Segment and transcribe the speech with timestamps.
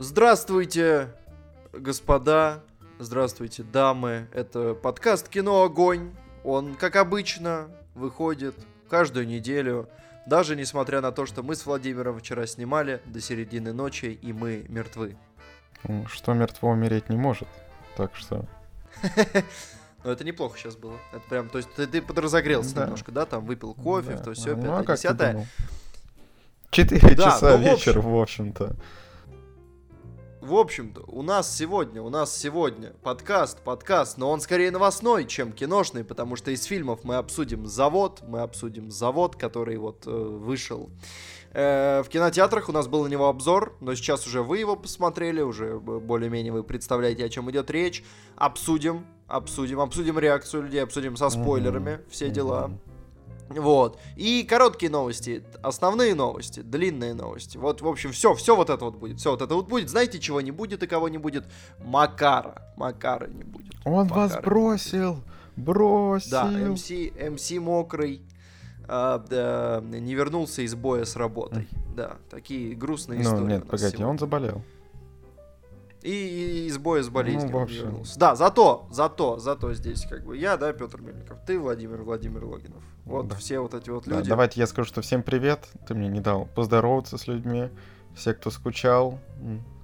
[0.00, 1.08] Здравствуйте,
[1.72, 2.62] господа,
[3.00, 4.28] здравствуйте, дамы.
[4.32, 6.12] Это подкаст «Кино Огонь».
[6.44, 8.54] Он, как обычно, выходит
[8.88, 9.88] каждую неделю.
[10.24, 14.66] Даже несмотря на то, что мы с Владимиром вчера снимали до середины ночи, и мы
[14.68, 15.16] мертвы.
[15.82, 17.48] Ну, Что мертво умереть не может.
[17.96, 18.44] Так что...
[20.04, 20.96] Но это неплохо сейчас было.
[21.10, 22.84] Это прям, то есть ты, ты подразогрелся Да.
[22.84, 23.26] немножко, да?
[23.26, 24.18] Там выпил кофе, да.
[24.22, 25.46] то все, Ну, пятое, а десятое.
[26.70, 28.76] Четыре Да, часа ну, вечера, в общем-то.
[30.40, 35.52] В общем-то, у нас сегодня, у нас сегодня подкаст, подкаст, но он скорее новостной, чем
[35.52, 40.90] киношный, потому что из фильмов мы обсудим «Завод», мы обсудим «Завод», который вот э, вышел.
[41.52, 45.40] Э, в кинотеатрах у нас был на него обзор, но сейчас уже вы его посмотрели,
[45.40, 48.04] уже более-менее вы представляете, о чем идет речь.
[48.36, 52.68] Обсудим, обсудим, обсудим реакцию людей, обсудим со спойлерами все дела.
[52.68, 52.80] Мгм.
[53.48, 53.98] Вот.
[54.16, 57.56] И короткие новости, основные новости, длинные новости.
[57.56, 59.18] Вот, в общем, все, все вот это вот будет.
[59.20, 59.88] Все вот это вот будет.
[59.88, 61.44] Знаете, чего не будет и кого не будет?
[61.78, 62.62] Макара.
[62.76, 63.74] Макара не будет.
[63.84, 64.42] Он вас Макара.
[64.44, 65.22] бросил!
[65.56, 66.30] Бросил!
[66.30, 68.22] Да, МС, МС мокрый.
[68.86, 71.66] а, да, не вернулся из боя с работой.
[71.96, 73.46] Да, такие грустные Ну, истории.
[73.46, 74.06] нет, погоди, сегодня.
[74.06, 74.62] он заболел.
[76.02, 77.82] И, из боя с болезнью Ну, в он общем.
[77.84, 78.18] вернулся.
[78.18, 82.82] Да, зато, зато, зато здесь как бы я, да, Петр Мельников, ты, Владимир Владимир Логинов.
[83.04, 83.36] Вот Да.
[83.36, 84.28] все вот эти вот Да, люди.
[84.28, 85.68] давайте я скажу, что всем привет.
[85.88, 87.68] Ты мне не дал поздороваться с людьми.
[88.14, 89.18] Все, кто скучал,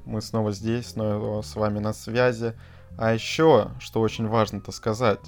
[0.05, 2.55] мы снова здесь, снова с вами на связи.
[2.97, 5.21] А еще, что очень важно-то сказать,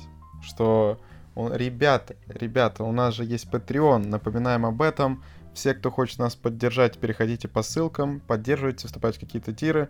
[0.42, 1.00] что
[1.36, 5.24] ребята, ребята, у нас же есть Patreon, напоминаем об этом.
[5.52, 9.88] Все, кто хочет нас поддержать, переходите по ссылкам, поддерживайте, вступайте в какие-то тиры.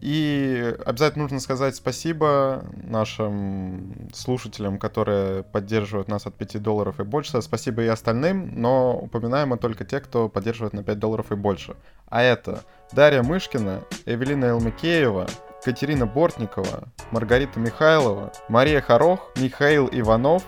[0.00, 7.42] И обязательно нужно сказать спасибо нашим слушателям, которые поддерживают нас от 5 долларов и больше.
[7.42, 11.74] Спасибо и остальным, но упоминаем мы только те, кто поддерживает на 5 долларов и больше.
[12.08, 15.26] А это Дарья Мышкина, Эвелина Элмикеева,
[15.64, 20.44] Катерина Бортникова, Маргарита Михайлова, Мария Хорох, Михаил Иванов,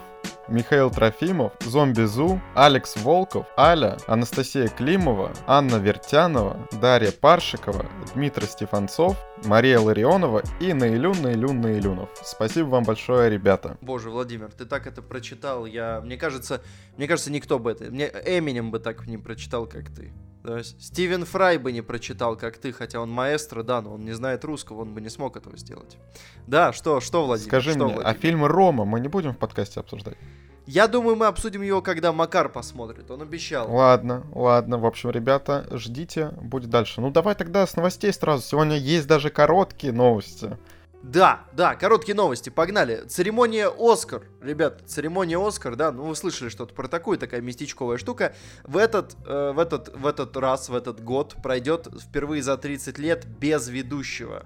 [0.50, 9.16] Михаил Трофимов, Зомби Зу, Алекс Волков, Аля, Анастасия Климова, Анна Вертянова, Дарья Паршикова, Дмитрий Стефанцов,
[9.44, 12.08] Мария Ларионова и Наилюн, Наилюн, Наилюнов.
[12.22, 13.78] Спасибо вам большое, ребята.
[13.80, 15.66] Боже, Владимир, ты так это прочитал.
[15.66, 16.60] Я, мне кажется,
[16.96, 20.12] мне кажется, никто бы это, мне Эминем бы так не прочитал, как ты.
[20.42, 24.04] То есть Стивен Фрай бы не прочитал, как ты, хотя он маэстро, да, но он
[24.04, 25.98] не знает русского, он бы не смог этого сделать.
[26.46, 27.48] Да, что, что, Владимир?
[27.48, 28.20] Скажи что, мне, а Владимир?
[28.20, 30.16] фильм «Рома» мы не будем в подкасте обсуждать?
[30.66, 33.10] Я думаю, мы обсудим его, когда Макар посмотрит.
[33.10, 33.70] Он обещал.
[33.74, 34.78] Ладно, ладно.
[34.78, 37.00] В общем, ребята, ждите, будет дальше.
[37.00, 38.44] Ну, давай тогда с новостей сразу.
[38.44, 40.56] Сегодня есть даже короткие новости.
[41.02, 43.04] Да, да, короткие новости, погнали.
[43.08, 44.24] Церемония Оскар.
[44.42, 48.34] Ребят, церемония Оскар, да, ну вы слышали что-то про такую, такая местечковая штука.
[48.64, 52.98] В этот, э, в этот, в этот раз, в этот год пройдет впервые за 30
[52.98, 54.44] лет без ведущего.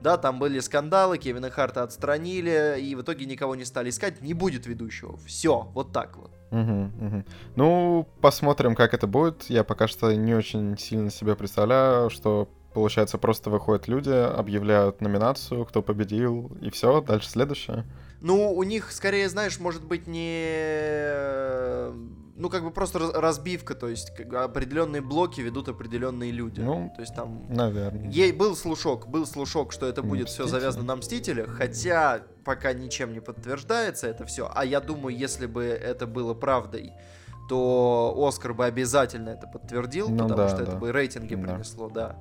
[0.00, 4.32] Да, там были скандалы, Кевина Харта отстранили, и в итоге никого не стали искать, не
[4.32, 5.18] будет ведущего.
[5.26, 6.30] Все, вот так вот.
[6.50, 7.24] Мгм, мгм.
[7.56, 9.44] Ну, посмотрим, как это будет.
[9.50, 15.64] Я пока что не очень сильно себе представляю, что получается просто выходят люди, объявляют номинацию,
[15.64, 17.84] кто победил, и все, дальше следующее.
[18.20, 21.92] Ну, у них, скорее, знаешь, может быть, не...
[22.36, 26.60] Ну, как бы просто раз- разбивка, то есть как бы определенные блоки ведут определенные люди.
[26.60, 27.46] Ну, то есть там...
[27.48, 28.10] Наверное.
[28.10, 33.12] Ей был слушок, был слушок, что это будет все завязано на Мстителях, хотя пока ничем
[33.12, 34.50] не подтверждается это все.
[34.54, 36.92] А я думаю, если бы это было правдой,
[37.48, 40.78] то Оскар бы обязательно это подтвердил, Ну потому да, что это да.
[40.78, 41.42] бы рейтинги Да.
[41.42, 42.16] принесло, да.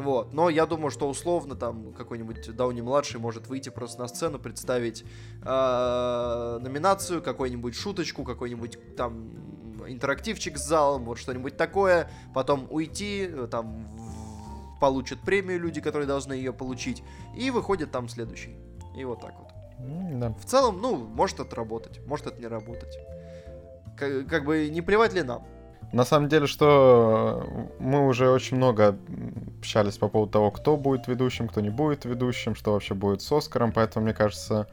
[0.00, 0.32] Вот.
[0.32, 5.04] Но я думаю, что условно там какой-нибудь Дауни-младший может выйти просто на сцену, представить
[5.42, 9.30] э, номинацию, какую-нибудь шуточку, какой-нибудь там
[9.86, 13.86] интерактивчик с залом, вот что-нибудь такое, потом уйти, э, там
[14.80, 17.02] получат премию люди, которые должны ее получить,
[17.36, 18.56] и выходит там следующий.
[18.96, 19.48] И вот так вот.
[20.18, 20.34] Да.
[20.40, 22.98] В целом, ну, может это работать, может это не работать.
[23.96, 25.46] Как, как бы не плевать ли нам?
[25.92, 27.46] На самом деле, что
[27.78, 28.96] мы уже очень много
[29.60, 33.32] общались по поводу того, кто будет ведущим, кто не будет ведущим, что вообще будет с
[33.32, 34.66] Оскаром, поэтому, мне кажется,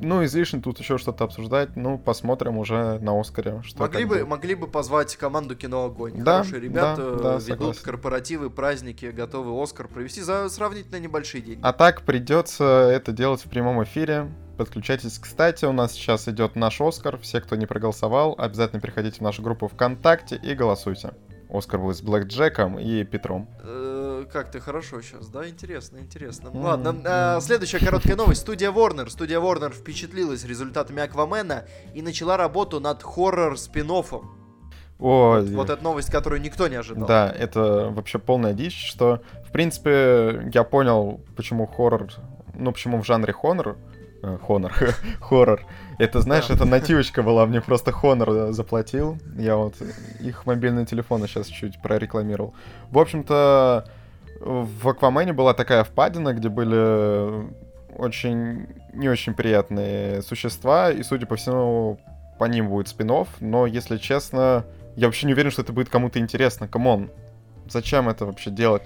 [0.00, 4.28] ну, излишне тут еще что-то обсуждать, ну, посмотрим уже на Оскаре, что Могли бы, будет.
[4.28, 6.22] могли бы позвать команду кино Огонь.
[6.22, 7.82] Да, Хорошие ребята да, да, ведут согласен.
[7.84, 11.60] корпоративы, праздники, готовы Оскар провести за сравнительно небольшие деньги.
[11.62, 14.28] А так придется это делать в прямом эфире.
[14.56, 15.18] Подключайтесь.
[15.18, 17.18] Кстати, у нас сейчас идет наш Оскар.
[17.18, 21.14] Все, кто не проголосовал, обязательно переходите в нашу группу ВКонтакте и голосуйте.
[21.50, 23.48] Оскар был с Блэк Джеком и Петром.
[23.62, 25.48] Э, Как ты хорошо сейчас, да?
[25.48, 26.50] Интересно, интересно.
[26.50, 28.40] Мгм, Ладно, э, следующая короткая новость.
[28.40, 29.08] Студия Warner.
[29.10, 33.90] Студия Warner впечатлилась результатами Аквамена и начала работу над хоррор спин
[34.98, 37.06] Ой, Вот эта новость, которую никто не ожидал.
[37.06, 42.08] Да, это вообще полная дичь, что в принципе, я понял, почему хоррор,
[42.54, 43.76] ну, почему в жанре хоррор,
[44.24, 44.72] э, Хонор,
[45.20, 45.62] хоррор.
[45.98, 49.18] Это, знаешь, это нативочка была, мне просто Хонор заплатил.
[49.36, 49.74] Я вот
[50.20, 52.54] их мобильные телефоны сейчас чуть прорекламировал.
[52.90, 53.86] В общем-то,
[54.40, 57.46] в Аквамене была такая впадина, где были
[57.96, 61.98] очень не очень приятные существа, и, судя по всему,
[62.38, 63.10] по ним будет спин-офф,
[63.40, 64.64] но, если честно,
[64.96, 66.68] я вообще не уверен, что это будет кому-то интересно.
[66.68, 67.10] Come on,
[67.68, 68.82] зачем это вообще делать?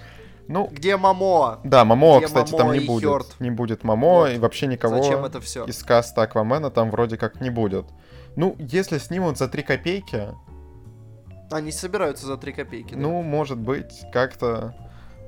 [0.49, 1.59] Ну, где Момоа?
[1.63, 3.07] Да, Момоа, кстати, Момоа там не будет.
[3.07, 3.35] Хёрд.
[3.39, 4.31] Не будет Момоа, вот.
[4.31, 5.63] и вообще никого Зачем это все?
[5.65, 7.85] из каста Аквамена там вроде как не будет.
[8.35, 10.29] Ну, если снимут за 3 копейки...
[11.51, 12.99] Они собираются за 3 копейки, да?
[12.99, 14.73] Ну, может быть, как-то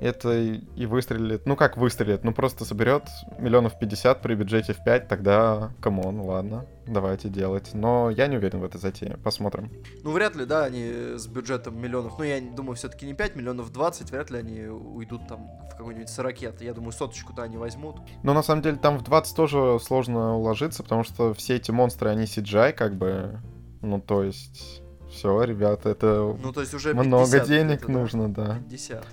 [0.01, 1.45] это и выстрелит.
[1.45, 2.23] Ну как выстрелит?
[2.23, 3.03] Ну просто соберет
[3.37, 7.69] миллионов пятьдесят при бюджете в 5, тогда, come on, ладно, давайте делать.
[7.73, 9.71] Но я не уверен в этой затее, посмотрим.
[10.03, 13.71] Ну вряд ли, да, они с бюджетом миллионов, ну я думаю, все-таки не 5 миллионов,
[13.71, 16.61] 20, вряд ли они уйдут там в какой-нибудь сорокет.
[16.61, 17.97] Я думаю, соточку-то они возьмут.
[18.23, 22.09] Ну на самом деле там в 20 тоже сложно уложиться, потому что все эти монстры,
[22.09, 23.39] они CGI как бы,
[23.81, 24.81] ну то есть...
[25.11, 28.59] Все, ребята, это ну, то есть уже много денег нужно, да.
[28.69, 29.05] 50.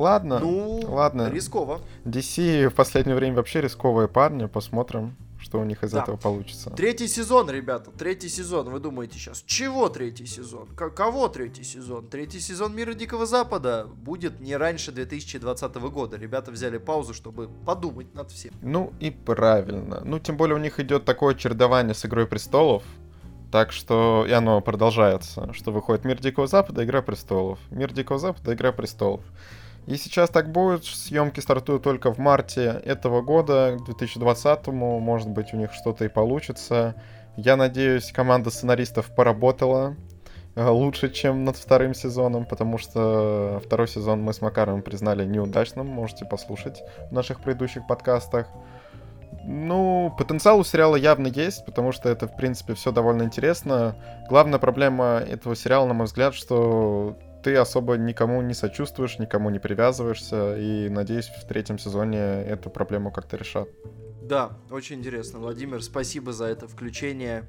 [0.00, 1.30] Ладно, ну, ладно.
[1.30, 1.80] Рисково.
[2.06, 4.46] DC в последнее время вообще рисковые парни.
[4.46, 6.02] Посмотрим, что у них из да.
[6.02, 6.70] этого получится.
[6.70, 8.70] Третий сезон, ребята, третий сезон.
[8.70, 10.68] Вы думаете сейчас, чего третий сезон?
[10.74, 12.06] К- кого третий сезон?
[12.06, 16.16] Третий сезон Мира Дикого Запада будет не раньше 2020 года.
[16.16, 18.54] Ребята взяли паузу, чтобы подумать над всем.
[18.62, 20.00] Ну и правильно.
[20.02, 22.84] Ну, тем более у них идет такое чередование с Игрой Престолов.
[23.52, 27.58] Так что и оно продолжается, что выходит Мир Дикого Запада, Игра Престолов.
[27.70, 29.24] Мир Дикого Запада, Игра Престолов.
[29.86, 30.84] И сейчас так будет.
[30.84, 35.00] Съемки стартуют только в марте этого года, к 2020-му.
[35.00, 36.94] Может быть, у них что-то и получится.
[37.36, 39.96] Я надеюсь, команда сценаристов поработала
[40.54, 45.86] э, лучше, чем над вторым сезоном, потому что второй сезон мы с Макаром признали неудачным.
[45.86, 48.46] Можете послушать в наших предыдущих подкастах.
[49.44, 53.96] Ну, потенциал у сериала явно есть, потому что это, в принципе, все довольно интересно.
[54.28, 59.58] Главная проблема этого сериала, на мой взгляд, что ты особо никому не сочувствуешь, никому не
[59.58, 63.68] привязываешься, и надеюсь, в третьем сезоне эту проблему как-то решат.
[64.30, 67.46] Да, очень интересно, Владимир, спасибо за это включение.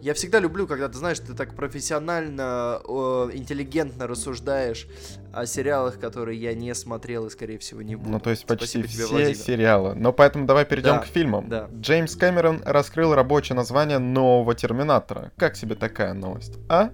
[0.00, 4.88] Я всегда люблю, когда ты знаешь, ты так профессионально, э, интеллигентно рассуждаешь
[5.32, 8.10] о сериалах, которые я не смотрел и, скорее всего, не буду.
[8.10, 9.36] Ну, то есть почти спасибо все тебе, Владимир.
[9.36, 9.94] сериалы.
[9.94, 11.48] Но поэтому давай перейдем да, к фильмам.
[11.48, 11.68] Да.
[11.72, 15.30] Джеймс Кэмерон раскрыл рабочее название нового Терминатора.
[15.36, 16.90] Как тебе такая новость, а?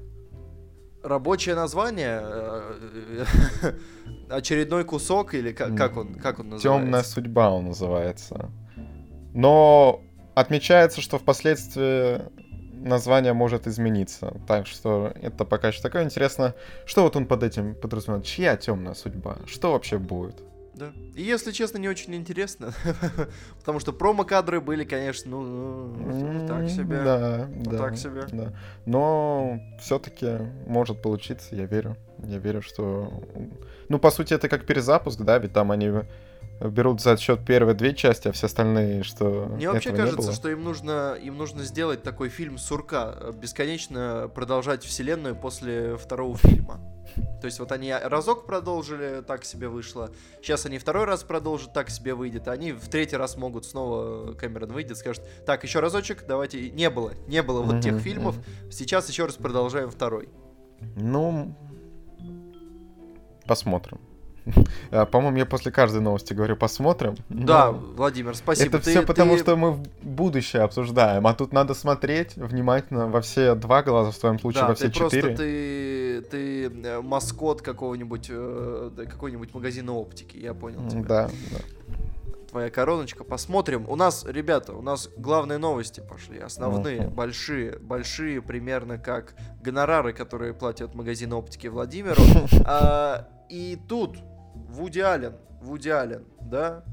[1.02, 3.75] Рабочее название, э,
[4.31, 6.85] очередной кусок или как, как он как он называется?
[6.85, 8.50] Темная судьба он называется.
[9.32, 10.02] Но
[10.35, 12.20] отмечается, что впоследствии
[12.73, 14.35] название может измениться.
[14.47, 16.55] Так что это пока еще такое интересно.
[16.87, 18.25] Что вот он под этим подразумевает?
[18.25, 19.37] Чья темная судьба?
[19.47, 20.43] Что вообще будет?
[20.81, 20.93] Да.
[21.15, 22.73] И если честно, не очень интересно.
[23.59, 27.03] Потому что промо-кадры были, конечно, ну, ну так себе.
[27.05, 27.79] Да, ну, да.
[27.79, 28.23] Так себе.
[28.32, 28.53] Да.
[28.87, 31.97] Но все-таки может получиться, я верю.
[32.25, 33.12] Я верю, что...
[33.91, 35.93] Ну, по сути, это как перезапуск, да, ведь там они
[36.61, 40.65] берут за счет первые две части, а все остальные, что Мне вообще кажется, что им
[40.65, 46.81] нужно, им нужно сделать такой фильм сурка, бесконечно продолжать вселенную после второго фильма.
[47.40, 50.11] То есть вот они разок продолжили, так себе вышло.
[50.43, 52.49] Сейчас они второй раз продолжат, так себе выйдет.
[52.49, 56.71] Они в третий раз могут снова Кэмерон выйдет, скажет, так, еще разочек, давайте.
[56.71, 58.37] Не было, не было вот тех фильмов.
[58.71, 60.28] Сейчас еще раз продолжаем второй.
[60.97, 61.54] Ну,
[63.47, 64.00] посмотрим.
[64.90, 67.16] А, по-моему, я после каждой новости говорю, посмотрим.
[67.28, 68.76] Да, Владимир, спасибо.
[68.76, 69.40] Это ты, все потому, ты...
[69.40, 74.18] что мы в будущее обсуждаем, а тут надо смотреть внимательно во все два глаза, в
[74.18, 75.23] твоем случае да, во все ты четыре.
[75.23, 81.02] Просто ты, ты э, маскот какого-нибудь э, какой-нибудь магазина оптики, я понял тебя.
[81.02, 81.59] Да, да
[82.50, 83.25] твоя короночка.
[83.25, 83.88] Посмотрим.
[83.88, 86.38] У нас, ребята, у нас главные новости пошли.
[86.38, 87.11] Основные, uh-huh.
[87.14, 92.20] большие, большие, примерно как гонорары, которые платят магазин оптики Владимиру.
[93.50, 94.16] И тут
[94.54, 96.85] Вуди Аллен, Вуди Аллен, да,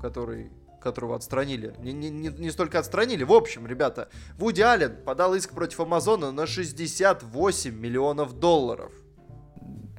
[0.00, 0.50] который
[0.80, 1.74] которого отстранили.
[1.78, 3.22] Не, не, не, не столько отстранили.
[3.22, 8.90] В общем, ребята, Вуди Аллен подал иск против Амазона на 68 миллионов долларов.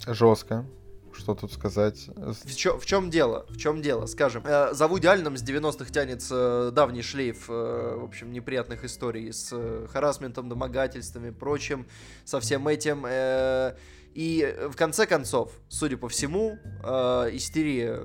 [0.08, 0.66] Жестко.
[1.14, 2.10] Что тут сказать?
[2.16, 3.46] В, чё, в чем дело?
[3.50, 4.06] В чем дело?
[4.06, 8.86] Скажем, э, за Вуди Алленом с 90-х тянется э, давний шлейф, э, в общем, неприятных
[8.86, 11.86] историй с э, харасментом, домогательствами, прочим,
[12.24, 13.06] со всем этим.
[13.06, 13.76] Э,
[14.14, 18.02] и в конце концов, судя по всему, э, истерия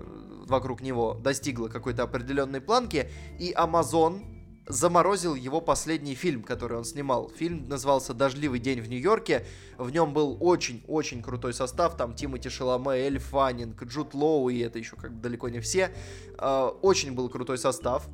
[0.47, 4.23] вокруг него достигла какой-то определенной планки, и Amazon
[4.69, 7.31] заморозил его последний фильм, который он снимал.
[7.31, 9.47] Фильм назывался «Дождливый день в Нью-Йорке».
[9.79, 11.97] В нем был очень-очень крутой состав.
[11.97, 15.93] Там Тимоти Шаломе, Эль Фаннинг, Джуд Лоу, и это еще как бы далеко не все.
[16.39, 18.09] Э, очень был крутой состав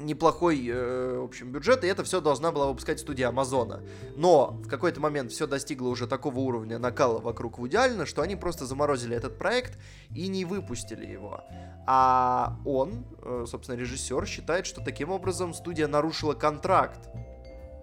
[0.00, 3.80] неплохой, э, в общем, бюджет, и это все должна была выпускать студия Амазона.
[4.16, 8.36] Но в какой-то момент все достигло уже такого уровня накала вокруг Вуди Аллена, что они
[8.36, 9.78] просто заморозили этот проект
[10.14, 11.42] и не выпустили его.
[11.86, 17.08] А он, э, собственно, режиссер, считает, что таким образом студия нарушила контракт.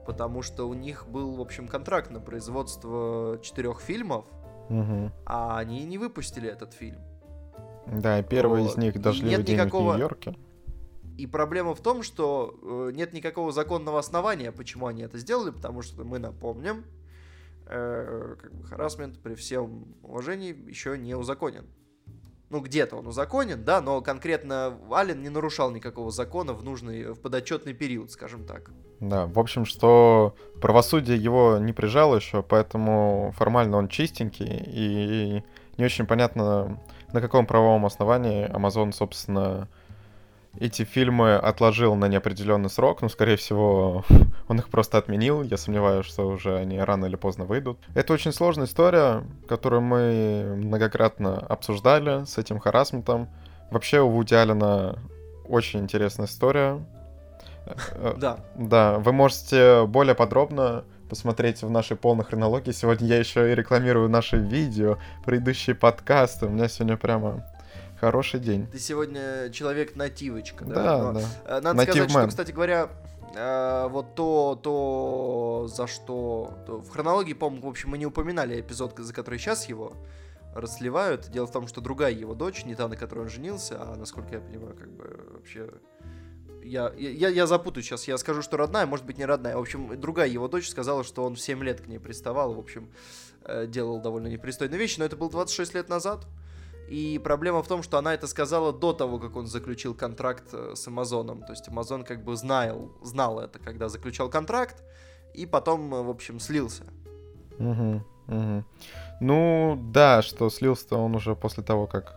[0.05, 4.25] Потому что у них был, в общем, контракт на производство четырех фильмов,
[4.69, 5.11] Угу.
[5.25, 6.99] а они не выпустили этот фильм.
[7.87, 8.71] Да, первый Вот.
[8.71, 10.35] из них И «Дождливый нет никакого- в Нью-Йорке».
[11.17, 15.81] И проблема в том, что э, нет никакого законного основания, почему они это сделали, потому
[15.81, 16.85] что мы напомним,
[17.65, 21.65] э, как бы харасмент при всем уважении еще не узаконен.
[22.49, 27.19] Ну, где-то он узаконен, да, но конкретно Ален не нарушал никакого закона в нужный, в
[27.19, 28.71] подотчетный период, скажем так.
[28.99, 35.43] Да, в общем, что правосудие его не прижало еще, поэтому формально он чистенький, и
[35.77, 36.79] не очень понятно,
[37.11, 39.67] на каком правовом основании Amazon, собственно,
[40.59, 43.01] эти фильмы отложил на неопределенный срок.
[43.01, 44.03] Ну, скорее всего,
[44.47, 45.43] он их просто отменил.
[45.43, 47.79] Я сомневаюсь, что уже они рано или поздно выйдут.
[47.95, 53.29] Это очень сложная история, которую мы многократно обсуждали с этим харасментом.
[53.71, 54.97] Вообще у Вуди Аллена
[55.47, 56.79] очень интересная история.
[57.65, 58.39] Э, Да.
[58.55, 62.71] да, вы можете более подробно посмотреть в нашей полной хронологии.
[62.71, 66.47] Сегодня я еще и рекламирую наши видео, предыдущие подкасты.
[66.47, 67.45] У меня сегодня прямо
[67.99, 68.67] хороший день.
[68.67, 70.75] Ты сегодня человек-нативочка, да?
[70.75, 71.27] Да, Но, да.
[71.45, 72.27] э, Надо Native сказать, что, man.
[72.27, 72.89] кстати говоря,
[73.35, 76.53] э, вот то, то, за что...
[76.65, 79.93] то в хронологии, по-моему, в общем, мы не упоминали эпизод, за который сейчас его
[80.53, 81.29] расливают.
[81.29, 84.33] Дело в том, что другая его дочь, не та, на которой он женился, а, насколько
[84.35, 85.69] я понимаю, как бы вообще...
[86.63, 89.55] Я, я, я запутаю сейчас, я скажу, что родная, может быть, не родная.
[89.55, 92.59] В общем, другая его дочь сказала, что он в 7 лет к ней приставал, в
[92.59, 92.89] общем,
[93.45, 96.27] э, делал довольно непристойные вещи, но это было 26 лет назад.
[96.87, 100.73] И проблема в том, что она это сказала до того, как он заключил контракт э,
[100.75, 101.41] с Амазоном.
[101.41, 104.83] То есть Амазон как бы знал, знал это, когда заключал контракт,
[105.33, 106.85] и потом, э, в общем, слился.
[107.59, 108.65] Мгм, мгм.
[109.19, 112.15] Ну, да, что слился он уже после того, как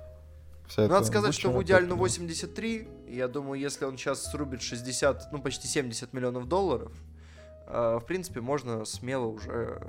[0.68, 1.96] вся Надо сказать, что в выкинула.
[1.96, 6.92] 83, и я думаю, если он сейчас срубит 60, ну почти 70 миллионов долларов,
[7.66, 9.82] э, в принципе, можно смело уже...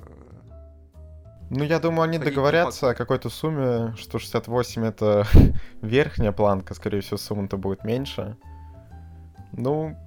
[1.54, 5.28] Ну, я думаю, они договорятся о какой-то сумме, что 68 это
[5.82, 8.38] верхняя планка, скорее всего, сумма-то будет меньше.
[9.52, 9.98] Ну,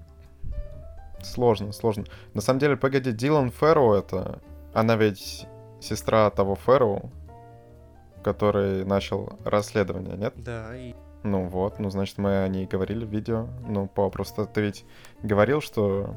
[1.22, 2.06] сложно, сложно.
[2.32, 4.40] На самом деле, погоди, Дилан Фэрроу это...
[4.72, 5.46] Она ведь
[5.80, 7.12] сестра того Фэрроу,
[8.22, 10.32] который начал расследование, нет?
[10.36, 10.94] Да, и...
[11.24, 13.48] Ну вот, ну значит мы о ней говорили в видео.
[13.68, 14.86] Ну, по просто ты ведь
[15.22, 16.16] говорил, что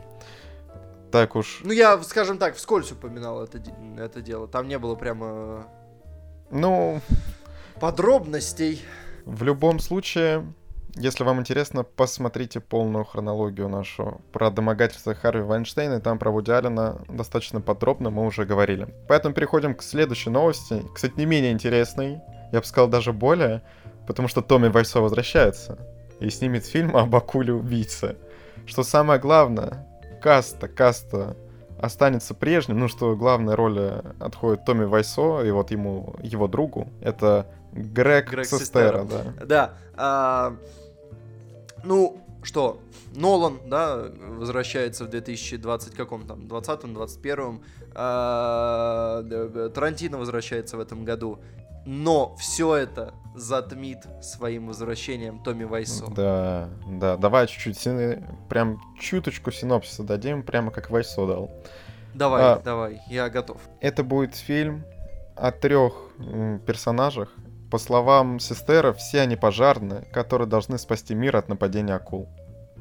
[1.12, 1.62] так уж...
[1.64, 3.62] Ну, я, скажем так, вскользь упоминал это,
[3.98, 4.48] это дело.
[4.48, 5.68] Там не было прямо
[6.50, 7.02] Ну,
[7.80, 8.82] подробностей.
[9.26, 10.46] В любом случае,
[10.96, 16.52] если вам интересно, посмотрите полную хронологию нашу про домогательство Харви Вайнштейна, и там про Вуди
[16.52, 18.94] Аллена достаточно подробно мы уже говорили.
[19.08, 22.22] Поэтому переходим к следующей новости, кстати, не менее интересной,
[22.52, 23.62] я бы сказал даже более,
[24.08, 25.78] потому что Томми Вайсо возвращается
[26.22, 28.16] и снимет фильм об акуле-убийце.
[28.66, 29.87] Что самое главное,
[30.22, 31.36] каста, каста
[31.80, 36.90] останется прежним, ну что главная роль э, отходит Томми Вайсо и вот ему, его другу,
[37.02, 39.34] это Грег, Грег Сестера, Сестера.
[39.36, 39.46] да.
[39.46, 39.74] Да.
[39.96, 40.56] а,
[41.84, 42.80] ну, что,
[43.16, 47.62] Нолан, да, возвращается в 2020 каком там, 20-м, 21-м.
[47.94, 51.40] а, Тарантино возвращается в этом году.
[51.88, 56.08] Но все это затмит своим возвращением Томми Вайсо.
[56.12, 57.80] Да, да, давай чуть-чуть,
[58.50, 61.52] прям чуточку синопсиса дадим, прямо как Вайсо дал.
[62.14, 62.60] Давай, А.
[62.60, 63.62] давай, я готов.
[63.80, 64.84] Это будет фильм
[65.38, 65.94] о трех
[66.66, 67.34] персонажах.
[67.72, 72.28] По словам Сестера, все они пожарные, которые должны спасти мир от нападения акул.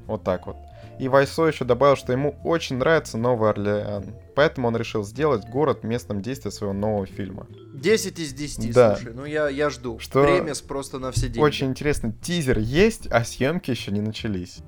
[0.07, 0.57] Вот так вот.
[0.99, 4.15] И Вайсо еще добавил, что ему очень нравится Новый Орлеан.
[4.35, 7.47] Поэтому он решил сделать город местом действия своего нового фильма.
[7.75, 8.97] 10 из 10, Да.
[8.97, 9.99] слушай, ну я, я жду.
[9.99, 11.41] Что- Премис просто на все деньги.
[11.41, 14.59] Очень интересно, тизер есть, а съемки еще не начались.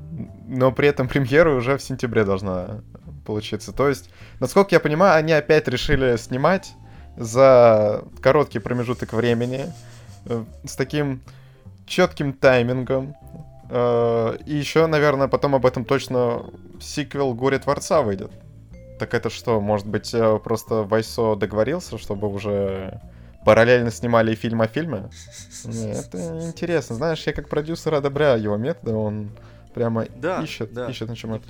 [0.47, 2.83] Но при этом премьера уже в сентябре должна
[3.25, 3.73] получиться.
[3.73, 6.73] То есть, насколько я понимаю, они опять решили снимать
[7.17, 9.67] за короткий промежуток времени
[10.27, 11.21] э, с таким
[11.87, 13.15] четким таймингом.
[13.71, 16.45] Э, И еще, наверное, потом об этом точно
[16.81, 18.31] сиквел «Горе Творца» выйдет.
[18.99, 23.01] Так это что, может быть, э, просто Вайсо договорился, чтобы уже
[23.45, 25.11] параллельно снимали фильм о фильме?
[25.65, 26.97] Не, это интересно.
[26.97, 29.31] Знаешь, я как продюсер одобряю его методы, он
[29.75, 30.89] прямо Да, ищет, да.
[30.91, 31.45] ищет на чем это.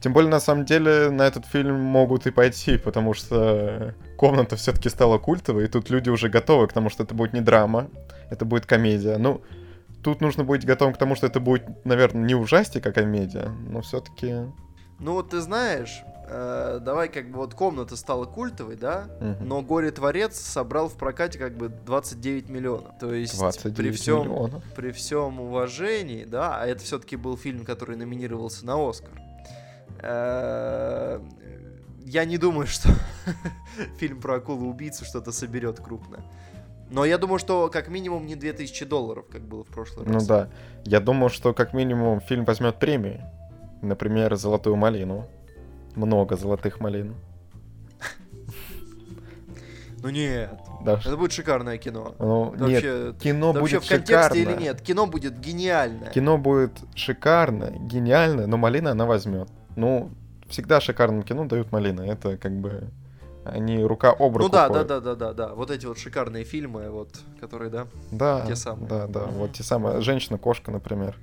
[0.00, 4.88] Тем более, на самом деле, на этот фильм могут и пойти, потому что комната все-таки
[4.88, 7.88] стала культовой, и тут люди уже готовы к тому, что это будет не драма,
[8.30, 9.16] это будет комедия.
[9.18, 9.42] Ну,
[10.02, 13.80] тут нужно быть готовым к тому, что это будет, наверное, не ужастик, а комедия, но
[13.82, 14.34] все-таки...
[14.98, 19.48] Ну вот ты знаешь, э, давай как бы вот комната стала культовой, да, Мгм.
[19.48, 22.98] но Горе-творец собрал в прокате как бы 29 миллионов.
[23.00, 24.62] То есть 29 при всем миллионов.
[24.76, 29.20] при всем уважении, да, а это все-таки был фильм, который номинировался на Оскар.
[30.00, 31.20] Э,
[32.04, 32.88] Я не думаю, что
[33.98, 36.18] фильм про акулу-убийцу что-то соберет крупно.
[36.92, 40.26] Но я думаю, что как минимум не 2000 долларов, как было в прошлый Ну раз.
[40.26, 40.48] да.
[40.84, 43.24] Я думал, что как минимум фильм возьмет премии.
[43.80, 45.26] Например, «Золотую малину».
[45.96, 47.14] Много золотых малин.
[50.02, 50.50] Ну нет,
[50.84, 52.14] Да, это будет шикарное кино.
[52.18, 54.80] ну, Это нет, вообще, кино да вообще будет в контексте или нет?
[54.82, 56.10] Кино будет гениальное.
[56.10, 59.48] Кино будет шикарно, гениально, но малина она возьмет.
[59.76, 60.10] Ну,
[60.48, 62.02] всегда шикарным кино дают малины.
[62.02, 62.88] Это как бы
[63.44, 64.86] они рука об руку Ну да, да, ходят.
[64.86, 65.54] да, да, да, да.
[65.54, 67.86] Вот эти вот шикарные фильмы, вот, которые, да.
[68.10, 68.88] Да, те самые.
[68.88, 69.24] да, да.
[69.24, 70.00] Вот те самые.
[70.00, 71.16] Женщина-кошка, например.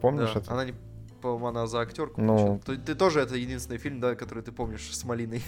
[0.00, 0.40] Помнишь да.
[0.40, 0.52] это?
[0.52, 0.74] Она не,
[1.20, 2.20] по-моему, она за актерку.
[2.20, 2.60] Ну.
[2.64, 5.42] Ты, ты тоже это единственный фильм, да, который ты помнишь с Малиной.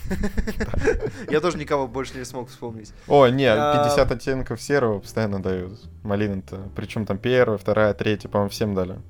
[1.30, 2.92] Я тоже никого больше не смог вспомнить.
[3.08, 5.80] О, нет, А, 50 оттенков серого постоянно дают.
[6.02, 6.68] Малины-то.
[6.76, 9.00] Причем там первая, вторая, третья, по-моему, всем дали.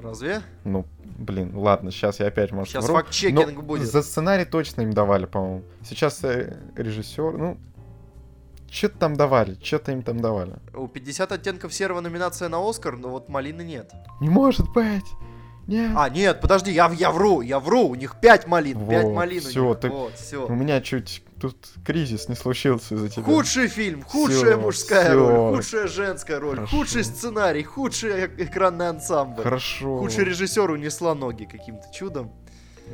[0.00, 0.40] Разве?
[0.64, 0.86] Ну,
[1.18, 2.94] блин, ладно, сейчас я опять, может, Сейчас вру.
[2.94, 3.86] факт-чекинг Но будет.
[3.88, 5.62] За сценарий точно им давали, по-моему.
[5.84, 7.58] Сейчас э, режиссер, ну,
[8.70, 10.54] что-то там давали, что-то им там давали.
[10.74, 13.92] У 50 оттенков серого номинация на Оскар, но вот Малины нет.
[14.20, 15.04] Не может быть!
[15.66, 15.92] Нет!
[15.96, 19.38] А, нет, подожди, я, я вру, я вру, у них 5 малин, 5 Вот, малин
[19.38, 19.80] у всё, них.
[19.80, 20.46] ты- Вот, все.
[20.46, 23.22] У меня чуть тут кризис не случился из-за тебя.
[23.24, 25.28] Худший фильм, худшая Всё, мужская всё.
[25.28, 26.76] роль, худшая женская роль, Хорошо.
[26.76, 29.42] худший сценарий, худший э- экранный ансамбль.
[29.42, 29.98] Хорошо.
[29.98, 32.32] Худший режиссер унесла ноги каким-то чудом.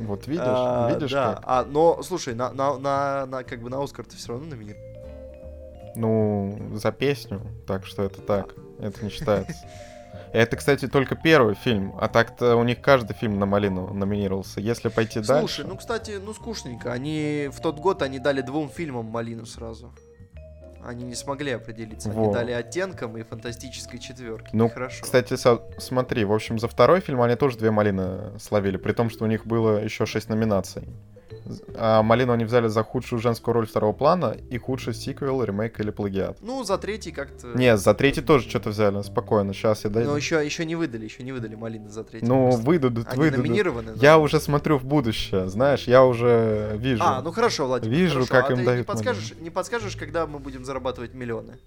[0.01, 1.33] Вот видишь, А, видишь да.
[1.35, 1.43] как?
[1.47, 4.83] А, но, слушай, на, на, на, на- как бы на Оскар ты все равно номинирован.
[5.95, 9.53] Ну, за песню, так что это так, это не считается.
[10.37, 14.61] Это, кстати, только первый фильм, а так-то у них каждый фильм на малину номинировался.
[14.61, 15.63] Если пойти Слушай, дальше...
[15.63, 16.93] ну, кстати, ну, скучненько.
[16.93, 19.91] Они в тот год они дали двум фильмам малину сразу.
[20.85, 22.11] Они не смогли определиться.
[22.11, 22.31] Они Во.
[22.31, 24.49] дали оттенкам и фантастической четверке.
[24.53, 25.01] Ну, Хорошо.
[25.01, 29.09] Кстати, со- смотри, в общем, за второй фильм они тоже две малины словили, при том,
[29.09, 30.83] что у них было еще шесть номинаций.
[31.75, 35.91] А малину они взяли за худшую женскую роль второго плана и худший сиквел, ремейк или
[35.91, 36.37] плагиат.
[36.41, 37.47] Ну, за третий как-то...
[37.55, 40.11] Не, за третий тоже что-то взяли, спокойно, сейчас я дойду.
[40.11, 42.25] Но еще, еще не выдали, еще не выдали малины за третий.
[42.25, 42.65] Ну, просто.
[42.65, 43.45] выдадут, Они выдадут.
[43.45, 43.91] номинированы.
[43.95, 47.03] но- Я уже смотрю в будущее, знаешь, я уже вижу.
[47.03, 47.95] А, ну хорошо, Владимир.
[47.95, 48.31] Вижу, хорошо.
[48.31, 51.57] как а им дают не подскажешь, не подскажешь, когда мы будем зарабатывать миллионы?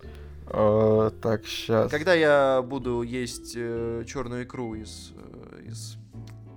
[0.53, 1.91] Э, так, сейчас.
[1.91, 5.40] Когда я буду есть черную икру из, э, из...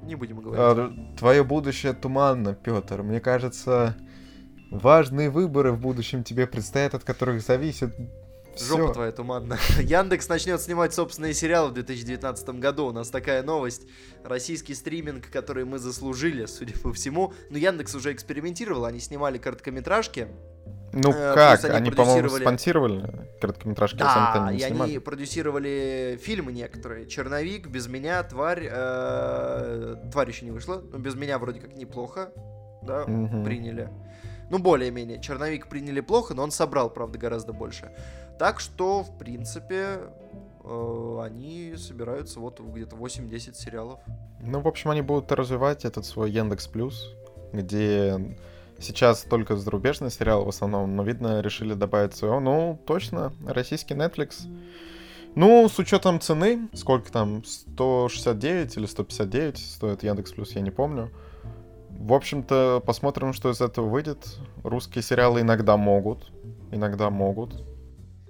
[0.05, 1.17] Не будем говорить.
[1.17, 3.03] Твое будущее туманно, Петр.
[3.03, 3.95] Мне кажется,
[4.71, 7.95] важные выборы в будущем тебе предстоят, от которых зависит
[8.59, 8.93] Жопа все.
[8.93, 9.59] твоя туманная.
[9.81, 12.87] Яндекс начнет снимать собственные сериалы в 2019 году.
[12.87, 13.83] У нас такая новость.
[14.23, 17.33] Российский стриминг, который мы заслужили, судя по всему.
[17.49, 18.85] Но Яндекс уже экспериментировал.
[18.85, 20.27] Они снимали короткометражки.
[20.95, 21.63] Ну Э, как?
[21.65, 23.09] они Они, по-моему, продюсировали- спонсировали
[23.41, 24.89] короткометражки, а Да, не и снимали.
[24.91, 27.07] они продюсировали фильмы некоторые.
[27.07, 28.67] Черновик, без меня, тварь.
[28.71, 30.81] э, Тварь еще не вышла.
[30.91, 32.29] Но без меня вроде как неплохо.
[32.83, 33.43] Да, Мгм.
[33.43, 33.89] приняли.
[34.49, 35.19] Ну, более-менее.
[35.21, 37.91] Черновик приняли плохо, но он собрал, правда, гораздо больше.
[38.37, 39.99] Так что, в принципе,
[40.63, 43.99] э, они собираются вот где-то 8-10 сериалов.
[44.41, 47.09] Ну, в общем, они будут развивать этот свой Яндекс Плюс,
[47.53, 48.35] где
[48.83, 52.39] сейчас только зарубежные сериалы в основном, но, видно, решили добавить своего.
[52.39, 54.47] Ну, точно, российский Netflix.
[55.35, 61.11] Ну, с учетом цены, сколько там, 169 или 159 стоит Яндекс Плюс, я не помню.
[61.89, 64.37] В общем-то, посмотрим, что из этого выйдет.
[64.63, 66.31] Русские сериалы иногда могут,
[66.71, 67.63] иногда могут.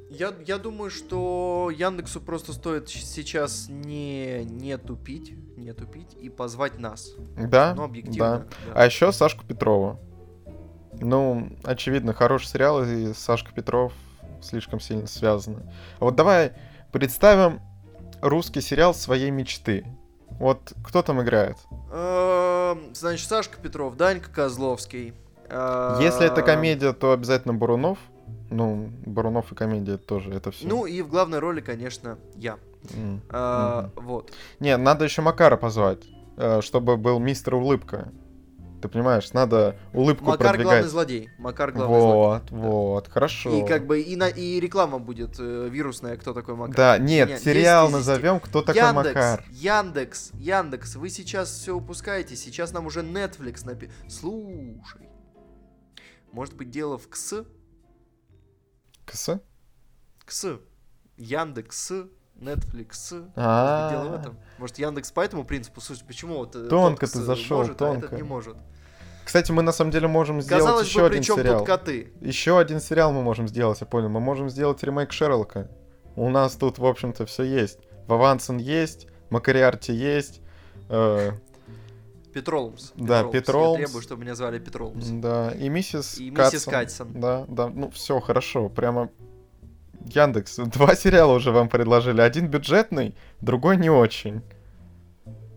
[0.10, 6.78] Я, я думаю, что Яндексу просто стоит сейчас не, не тупить, не тупить и позвать
[6.78, 7.16] нас.
[7.36, 8.20] Да, Ну, объективно.
[8.20, 8.38] да.
[8.68, 8.74] да.
[8.76, 10.00] А еще Сашку Петрова.
[11.04, 13.94] Ну, очевидно, хороший сериал, и Сашка Петров
[14.42, 15.62] слишком сильно связаны.
[16.00, 16.54] А Вот давай
[16.92, 17.62] представим
[18.22, 19.86] русский сериал своей мечты.
[20.40, 21.58] Вот кто там играет?
[21.92, 25.14] Эм, Значит, Сашка Петров, Данька Козловский.
[26.00, 28.00] Если это комедия, то обязательно Бурунов.
[28.50, 30.68] Ну, Бурунов и комедия тоже, это все.
[30.68, 32.58] Ну и в главной роли, конечно, я.
[33.30, 34.32] Э, Вот.
[34.60, 36.04] Не, надо еще Макара позвать,
[36.38, 38.10] э, чтобы был мистер Улыбка.
[38.84, 40.66] Ты понимаешь, надо улыбку Макар продвигать.
[40.74, 41.30] главный злодей.
[41.38, 42.50] Макар главный Вот, злодей.
[42.52, 42.68] Да.
[42.68, 43.50] вот, хорошо.
[43.64, 46.76] И как бы и, на, и реклама будет э, вирусная, кто такой Макар.
[46.76, 48.08] Да, нет, Нет, сериал 10 из 10.
[48.18, 49.46] назовем, кто такой Яндекс, Макар.
[49.52, 53.90] Яндекс, Яндекс, вы сейчас все упускаете, сейчас нам уже Netflix напи...
[54.10, 55.08] Слушай,
[56.34, 57.36] может быть дело в КС?
[59.06, 59.30] КС?
[60.26, 60.46] КС.
[61.16, 61.92] Яндекс,
[62.36, 63.14] Netflix.
[63.14, 64.38] Может быть, А, дело в этом.
[64.58, 68.02] Может, Яндекс по этому принципу, слушай, почему вот э, Тонко ты зашел, может, а этот
[68.02, 68.16] тонко.
[68.16, 68.58] не может?
[69.26, 71.58] Кстати, мы на самом деле можем сделать Казалось еще бы, один при чем сериал.
[71.60, 72.12] тут коты?
[72.22, 74.10] Еще один сериал мы можем сделать, я понял.
[74.10, 75.70] Мы можем сделать ремейк Шерлока.
[76.16, 77.80] У нас тут, в общем-то, все есть.
[78.08, 80.42] Вавансен есть, Макариарти есть.
[80.90, 81.32] э,
[82.34, 82.92] Петролмс.
[82.96, 83.80] Да, Петролмс.
[83.80, 85.06] Я требую, чтобы меня звали Петролмс.
[85.08, 86.74] да, и миссис И миссис Катсон.
[86.74, 87.22] Катсон.
[87.22, 89.10] Да, да, ну все хорошо, прямо
[90.06, 92.22] Яндекс, два сериала уже вам предложили.
[92.22, 94.42] Один бюджетный, другой не очень.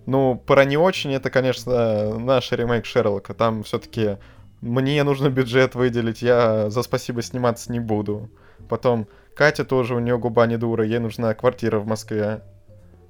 [0.07, 3.35] Ну, про не очень это, конечно, наш ремейк Шерлока.
[3.35, 4.19] Там все-таки
[4.61, 8.31] мне нужно бюджет выделить, я за спасибо сниматься не буду.
[8.69, 12.43] Потом Катя тоже, у нее губа не дура, ей нужна квартира в Москве.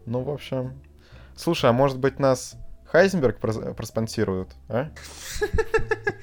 [0.07, 0.73] Ну, в общем...
[1.37, 2.57] Слушай, а может быть нас
[2.87, 4.89] Хайзенберг прос- проспонсирует, а?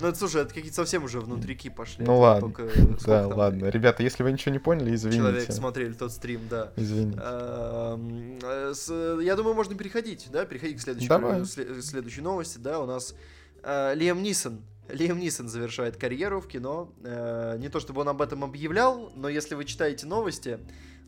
[0.00, 2.04] Ну, это, слушай, это какие-то совсем уже внутрики пошли.
[2.04, 2.70] Ну ладно, только
[3.06, 3.66] Да, там ладно.
[3.66, 5.18] Ребята, если вы ничего не поняли, извините.
[5.20, 6.72] Человек смотрели тот стрим, да.
[6.76, 7.18] Извините.
[7.22, 11.40] Эм, э, Я думаю, можно переходить, да, переходить к следующей, Давай.
[11.42, 13.14] сле- следующей новости, да, у нас
[13.62, 14.62] э, Лиам Нисон.
[14.88, 16.92] Лиам Нисон завершает карьеру в кино.
[17.04, 20.58] Э, Не то чтобы он об этом объявлял, но если вы читаете новости,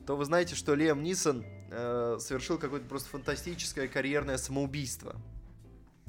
[0.06, 5.14] то вы знаете, что Лиам Нисон э, совершил какое-то просто фантастическое карьерное самоубийство.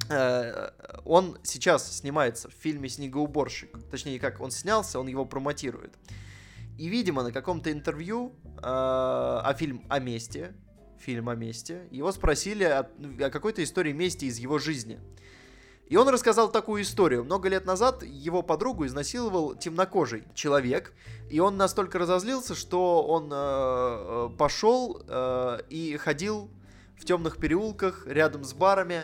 [0.09, 0.71] Э,
[1.05, 3.77] Он сейчас снимается в фильме «Снегоуборщик».
[3.89, 5.93] Точнее, как он снялся, он его промотирует.
[6.77, 10.53] И, видимо, на каком-то интервью, э, а фильм о месте,
[10.99, 12.87] фильм о месте, его спросили о,
[13.19, 14.99] о какой-то истории мести из его жизни.
[15.91, 17.25] И он рассказал такую историю.
[17.25, 20.93] Много лет назад его подругу изнасиловал темнокожий человек,
[21.29, 26.49] и он настолько разозлился, что он э, э, пошел э, и ходил
[26.97, 29.03] в темных переулках рядом с барами,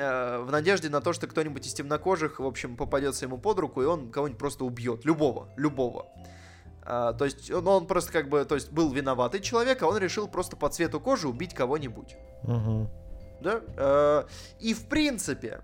[0.00, 3.82] э, в надежде на то, что кто-нибудь из темнокожих, в общем, попадется ему под руку,
[3.82, 5.04] и он кого-нибудь просто убьет.
[5.04, 6.06] Любого, любого.
[6.82, 9.98] А, то есть он, он просто как бы, то есть был виноватый человек, а он
[9.98, 12.16] решил просто по цвету кожи убить кого-нибудь.
[12.42, 12.88] Мгм.
[13.40, 13.60] Да?
[13.76, 14.24] Э,
[14.58, 15.60] И в принципе,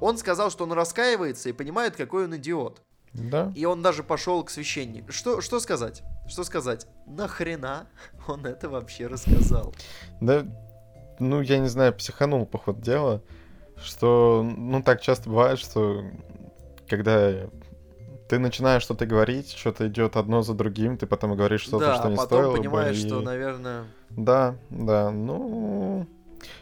[0.00, 2.82] он сказал, что он раскаивается и понимает, какой он идиот.
[3.12, 3.52] Да.
[3.54, 5.12] И он даже пошел к священнику.
[5.12, 6.02] Что, что сказать?
[6.26, 6.88] Что сказать?
[7.06, 7.86] Нахрена
[8.26, 9.72] он это вообще рассказал?
[10.20, 10.44] Да,
[11.20, 13.22] ну, я не знаю, психанул, по ходу дела,
[13.82, 16.04] что, ну, так часто бывает, что
[16.88, 17.32] когда
[18.28, 22.08] ты начинаешь что-то говорить, что-то идет одно за другим, ты потом говоришь что-то, да, что
[22.08, 23.84] не а потом стоило понимаешь, бы, что, и- наверное...
[24.10, 26.06] Да, да, ну...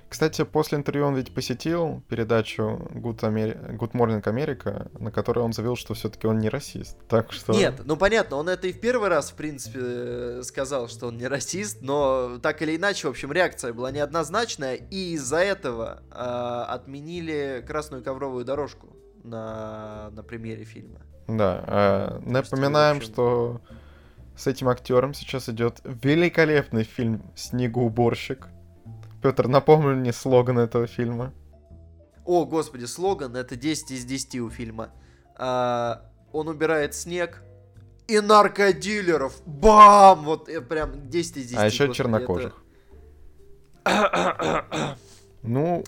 [0.09, 5.53] Кстати, после интервью он ведь посетил передачу Good, Ameri- Good Morning America, на которой он
[5.53, 6.97] заявил, что все-таки он не расист.
[7.09, 7.53] Так что...
[7.53, 11.17] Нет, ну понятно, он это и в первый раз, в принципе, э, сказал, что он
[11.19, 16.15] не расист, но так или иначе, в общем, реакция была неоднозначная, и из-за этого э,
[16.15, 21.01] отменили красную ковровую дорожку на, на премьере фильма.
[21.29, 23.61] Да, э, напоминаем, общем- что
[24.37, 28.49] с этим актером сейчас идет великолепный фильм «Снегоуборщик».
[29.23, 31.33] Петр, напомни мне слоган этого фильма.
[32.25, 34.91] О, господи, слоган это 10 из 10 у фильма.
[35.37, 37.43] А, он убирает снег
[38.09, 39.41] и наркодилеров.
[39.47, 40.25] Бам!
[40.25, 41.57] Вот э, прям 10 из 10.
[41.59, 42.63] а еще господи, чернокожих.
[43.85, 44.97] это-
[45.43, 45.85] Ну,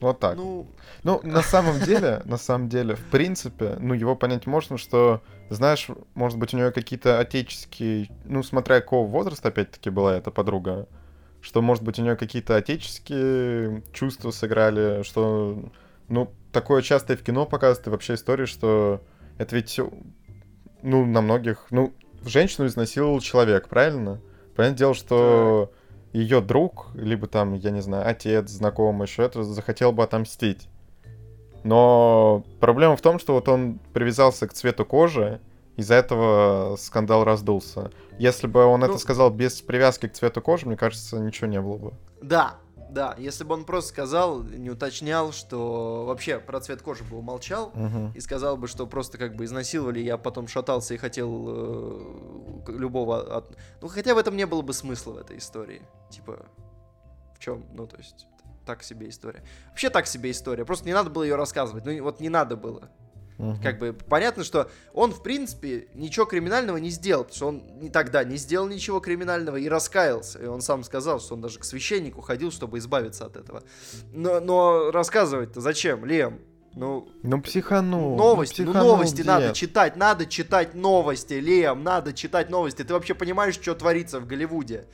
[0.00, 0.36] вот так.
[0.36, 0.66] Ну,
[1.02, 5.88] Ну, на самом деле, на самом деле, в принципе, ну, его понять можно, что, знаешь,
[6.14, 10.86] может быть, у нее какие-то отеческие, ну, смотря какого возраста, опять-таки, была эта подруга,
[11.40, 15.70] что, может быть, у нее какие-то отеческие чувства сыграли, что,
[16.08, 19.00] ну, такое часто и в кино показывают, и вообще истории, что
[19.38, 19.80] это ведь,
[20.82, 21.92] ну, на многих, ну,
[22.24, 24.20] женщину изнасиловал человек, правильно?
[24.54, 25.72] Понятное дело, что
[26.12, 30.68] ее друг, либо там, я не знаю, отец, знакомый, еще это, захотел бы отомстить.
[31.62, 35.40] Но проблема в том, что вот он привязался к цвету кожи,
[35.80, 37.90] из-за этого скандал раздулся.
[38.18, 41.60] Если бы он Ну- это сказал без привязки к цвету кожи, мне кажется, ничего не
[41.60, 41.92] было бы.
[42.22, 42.56] да,
[42.90, 43.14] да.
[43.18, 48.12] Если бы он просто сказал, не уточнял, что вообще про цвет кожи бы умолчал, Мгм.
[48.16, 53.36] и сказал бы, что просто как бы изнасиловали, я потом шатался и хотел э, любого...
[53.36, 55.82] от- Ну, хотя в этом не было бы смысла в этой истории.
[56.10, 56.46] Типа,
[57.36, 57.64] в чем?
[57.74, 58.26] Ну, то есть,
[58.66, 59.42] так себе история.
[59.68, 60.64] Вообще так себе история.
[60.64, 61.84] Просто не надо было ее рассказывать.
[61.86, 62.90] Ну, вот не надо было.
[63.40, 63.58] Угу.
[63.62, 68.22] Как бы понятно, что он, в принципе, ничего криминального не сделал, потому что он тогда
[68.22, 70.38] не сделал ничего криминального и раскаялся.
[70.38, 73.62] И он сам сказал, что он даже к священнику ходил, чтобы избавиться от этого.
[74.12, 76.40] Но, но рассказывать-то зачем, Лем?
[76.74, 78.16] Ну, ну психанул.
[78.16, 79.26] Новости, ну, психанул, ну новости дед.
[79.26, 82.84] надо читать, надо читать новости, Лем, надо читать новости.
[82.84, 84.84] Ты вообще понимаешь, что творится в Голливуде?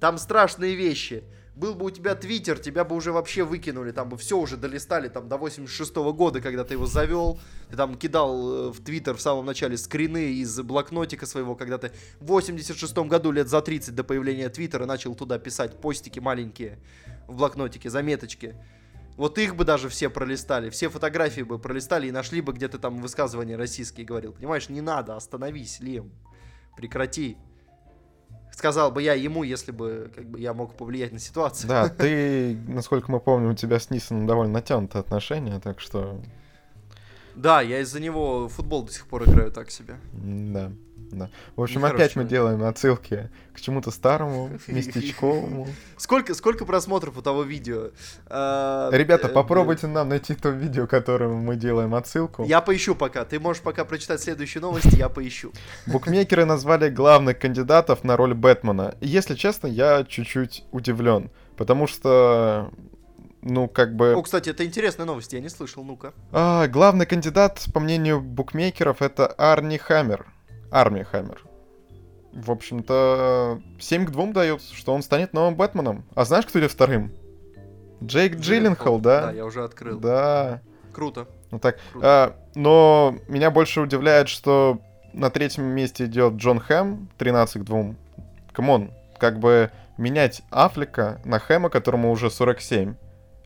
[0.00, 1.24] Там страшные вещи.
[1.56, 5.08] Был бы у тебя твиттер, тебя бы уже вообще выкинули, там бы все уже долистали
[5.08, 7.40] там до 86 -го года, когда ты его завел.
[7.70, 11.92] Ты там кидал э, в твиттер в самом начале скрины из блокнотика своего, когда ты
[12.20, 16.78] в 86 году, лет за 30 до появления твиттера, начал туда писать постики маленькие
[17.26, 18.54] в блокнотике, заметочки.
[19.16, 23.00] Вот их бы даже все пролистали, все фотографии бы пролистали и нашли бы где-то там
[23.00, 24.32] высказывания российские, говорил.
[24.32, 26.12] Понимаешь, не надо, остановись, Лем,
[26.76, 27.38] прекрати
[28.56, 31.68] сказал бы я ему, если бы как бы, я мог повлиять на ситуацию.
[31.68, 36.20] Да, ты, насколько мы помним, у тебя с Нисоном довольно натянутые отношения, так что...
[37.34, 39.96] Да, я из-за него футбол до сих пор играю так себе.
[40.12, 40.72] Да.
[41.10, 41.30] Да.
[41.54, 41.96] В общем, Нехорошо.
[41.96, 45.68] опять мы делаем отсылки к чему-то старому, местечковому.
[45.96, 47.90] Сколько, сколько просмотров у того видео?
[48.26, 52.44] А, Ребята, э, попробуйте нам найти то видео, которому мы делаем отсылку.
[52.44, 53.24] Я поищу пока.
[53.24, 55.52] Ты можешь пока прочитать следующие новости, я поищу.
[55.86, 58.96] Букмекеры назвали главных кандидатов на роль Бэтмена.
[59.00, 61.30] И, если честно, я чуть-чуть удивлен.
[61.56, 62.70] Потому что
[63.42, 64.14] ну, как бы...
[64.14, 66.12] О, кстати, это интересная новость, я не слышал, ну-ка.
[66.32, 70.26] А, главный кандидат, по мнению букмекеров, это Арни Хаммер
[70.70, 71.42] армия Хаммер.
[72.32, 76.04] В общем-то, 7 к 2 дает, что он станет новым Бэтменом.
[76.14, 77.12] А знаешь, кто идет вторым?
[78.02, 79.26] Джейк Джилленхол, да?
[79.26, 79.98] Да, я уже открыл.
[79.98, 80.60] Да.
[80.92, 81.28] Круто.
[81.50, 81.78] Ну так.
[81.92, 82.06] Круто.
[82.06, 84.80] А, но меня больше удивляет, что
[85.14, 87.94] на третьем месте идет Джон Хэм, 13 к 2.
[88.52, 92.96] Come on, как бы менять Афлика на Хэма, которому уже 47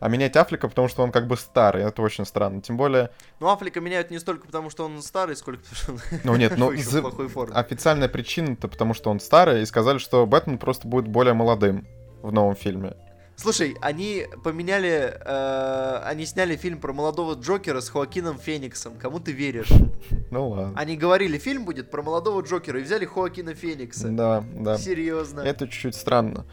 [0.00, 1.84] а менять Афлика, потому что он как бы старый.
[1.84, 2.60] Это очень странно.
[2.60, 3.10] Тем более...
[3.38, 6.54] Ну, Афлика меняют не столько потому, что он старый, сколько потому, что он ну, нет,
[6.56, 7.02] ну, за...
[7.02, 7.54] плохой форме.
[7.54, 11.86] Официальная причина-то потому, что он старый, и сказали, что Бэтмен просто будет более молодым
[12.22, 12.94] в новом фильме.
[13.36, 18.98] Слушай, они поменяли, э, они сняли фильм про молодого Джокера с Хоакином Фениксом.
[18.98, 19.70] Кому ты веришь?
[20.30, 20.78] Ну ладно.
[20.78, 24.08] Они говорили, фильм будет про молодого Джокера и взяли Хоакина Феникса.
[24.08, 24.78] Да, да.
[24.78, 25.40] Серьезно.
[25.40, 26.46] Это чуть-чуть странно.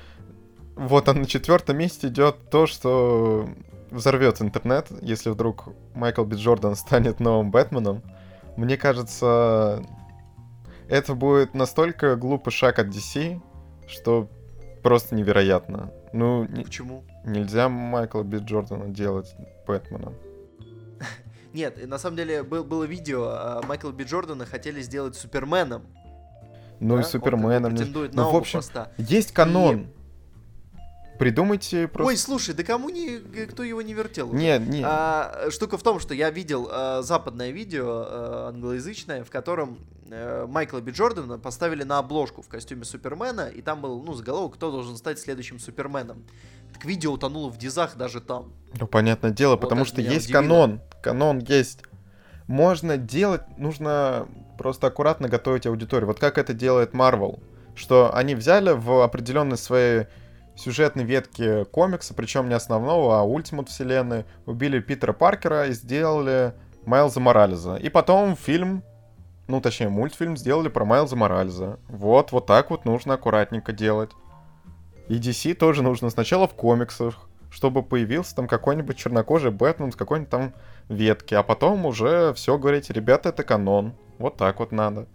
[0.78, 3.50] Вот, а на четвертом месте идет то, что
[3.90, 8.04] взорвет интернет, если вдруг Майкл Би Джордан станет новым Бэтменом.
[8.56, 9.84] Мне кажется,
[10.88, 13.42] это будет настолько глупый шаг от DC,
[13.88, 14.30] что
[14.84, 15.92] просто невероятно.
[16.14, 17.04] Ну, Почему?
[17.26, 19.36] Нельзя Майкла Би Джордана делать
[19.66, 20.14] Бэтменом.
[21.54, 25.88] Нет, на самом деле был, было видео, а Майкла Би Джордана хотели сделать Суперменом.
[26.80, 27.02] Ну да?
[27.02, 27.74] и Суперменом.
[27.74, 27.84] Не...
[28.14, 28.92] Ну, в общем, поста.
[28.98, 29.82] есть канон.
[29.82, 29.97] И
[31.18, 32.08] Придумайте просто...
[32.08, 33.18] Ой, слушай, да кому не...
[33.48, 34.32] Кто его не вертел?
[34.34, 34.86] Нет, нет.
[34.88, 39.80] А, штука в том, что я видел а, западное видео а, англоязычное, в котором
[40.12, 44.56] а, Майкла Би Джордана поставили на обложку в костюме Супермена, и там был, ну, заголовок,
[44.56, 46.24] кто должен стать следующим Суперменом.
[46.74, 48.52] Так видео утонуло в дизах даже там.
[48.80, 50.42] Ну, понятное дело, вот потому что есть удивило.
[50.42, 50.82] канон.
[51.02, 51.82] Канон есть.
[52.48, 54.28] Можно делать, нужно
[54.58, 56.08] просто аккуратно готовить аудиторию.
[56.08, 57.40] Вот как это делает Marvel.
[57.76, 60.08] Что они взяли в определенной своей
[60.58, 66.54] сюжетной ветки комикса, причем не основного, а ультимат вселенной, убили Питера Паркера и сделали
[66.86, 67.76] Майлза Морализа.
[67.76, 68.84] И потом фильм,
[69.48, 71.80] ну точнее мультфильм сделали про Майлза Морализа.
[71.88, 74.12] Вот, вот так вот нужно аккуратненько делать.
[75.08, 80.30] И DC тоже нужно сначала в комиксах, чтобы появился там какой-нибудь чернокожий Бэтмен с какой-нибудь
[80.30, 80.54] там
[80.90, 83.94] ветки, а потом уже все говорить, ребята, это канон.
[84.18, 85.08] Вот так вот надо.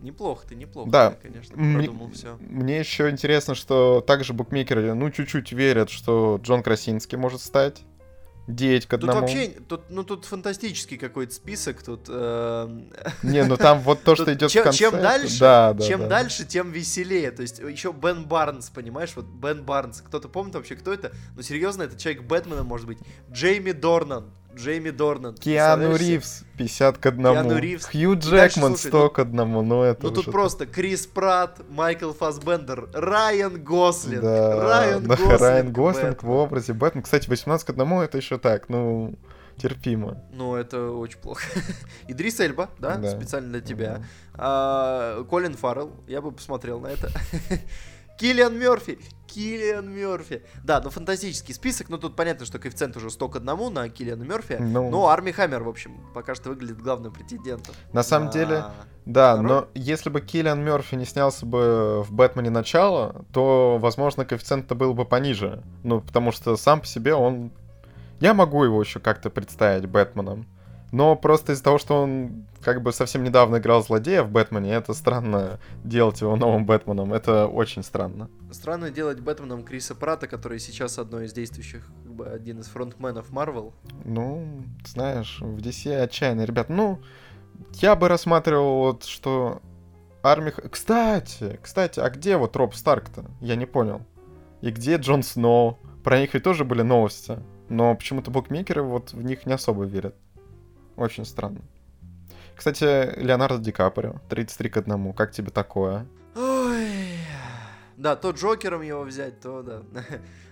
[0.00, 0.90] Неплохо ты, неплохо.
[0.90, 1.10] Да.
[1.10, 2.36] Ты, конечно, продумал все.
[2.40, 7.82] Мне еще интересно, что также букмекеры, ну, чуть-чуть верят, что Джон Красинский может стать.
[8.48, 9.12] 9 к одному.
[9.12, 12.06] Тут вообще, тут, ну тут фантастический какой-то список, тут...
[12.08, 12.66] Э...
[13.22, 14.78] Не, ну там вот то, что идет в конце.
[14.78, 16.08] Чем дальше, да, да, чем да.
[16.08, 17.30] дальше, тем веселее.
[17.30, 20.00] То есть еще Бен Барнс, понимаешь, вот Бен Барнс.
[20.00, 21.12] Кто-то помнит вообще, кто это?
[21.36, 22.98] Ну серьезно, это человек Бэтмена может быть.
[23.30, 24.32] Джейми Дорнан.
[24.58, 25.34] Джейми Дорнан.
[25.34, 27.22] Киану Ривз 50 к 1.
[27.22, 27.86] Киану Ривз.
[27.86, 29.36] Хью Джекман дальше, 100 к 1.
[29.68, 34.22] Ну, это ну тут просто Крис Пратт, Майкл Фасбендер, Райан Гослинг.
[34.22, 35.40] Да, Райан да, Гослинг.
[35.40, 37.02] Райан Гослинг в образе Бэтмена.
[37.04, 39.14] Кстати, 18 к 1 это еще так, ну,
[39.56, 40.22] терпимо.
[40.32, 41.42] Ну, это очень плохо.
[42.08, 43.10] Идрис Эльба, да, да.
[43.10, 43.98] специально для тебя.
[43.98, 44.04] Да.
[44.34, 47.10] А, Колин Фаррелл, я бы посмотрел на это.
[48.18, 48.98] Киллиан Мерфи.
[49.28, 50.42] Киллиан Мерфи.
[50.64, 51.88] Да, ну фантастический список.
[51.88, 54.56] Ну тут понятно, что коэффициент уже 100 к 1 на Киллиана Мерфи.
[54.58, 57.74] Ну, но Арми Хаммер, в общем, пока что выглядит главным претендентом.
[57.92, 58.32] На самом на...
[58.32, 58.64] деле,
[59.06, 64.24] да, на но если бы Киллиан Мерфи не снялся бы в Бэтмене начало, то, возможно,
[64.24, 65.62] коэффициент-то был бы пониже.
[65.84, 67.52] Ну, потому что сам по себе он...
[68.20, 70.46] Я могу его еще как-то представить Бэтменом.
[70.90, 74.94] Но просто из-за того, что он как бы совсем недавно играл злодея в Бэтмене, это
[74.94, 77.12] странно делать его новым Бэтменом.
[77.12, 78.30] Это очень странно.
[78.50, 83.30] Странно делать Бэтменом Криса Прата, который сейчас одно из действующих, как бы один из фронтменов
[83.30, 83.74] Марвел.
[84.04, 86.68] Ну, знаешь, в DC отчаянно, ребят.
[86.68, 87.00] Ну,
[87.74, 89.60] я бы рассматривал вот, что
[90.22, 90.52] армия...
[90.52, 93.26] Кстати, кстати, а где вот Роб Старк-то?
[93.40, 94.02] Я не понял.
[94.62, 95.78] И где Джон Сноу?
[96.02, 97.38] Про них ведь тоже были новости.
[97.68, 100.14] Но почему-то букмекеры вот в них не особо верят.
[100.98, 101.60] Очень странно.
[102.56, 105.12] Кстати, Леонардо Ди Каприо, 33 к 1.
[105.12, 106.06] Как тебе такое?
[106.34, 106.88] Ой.
[107.96, 109.82] Да, то Джокером его взять, то да.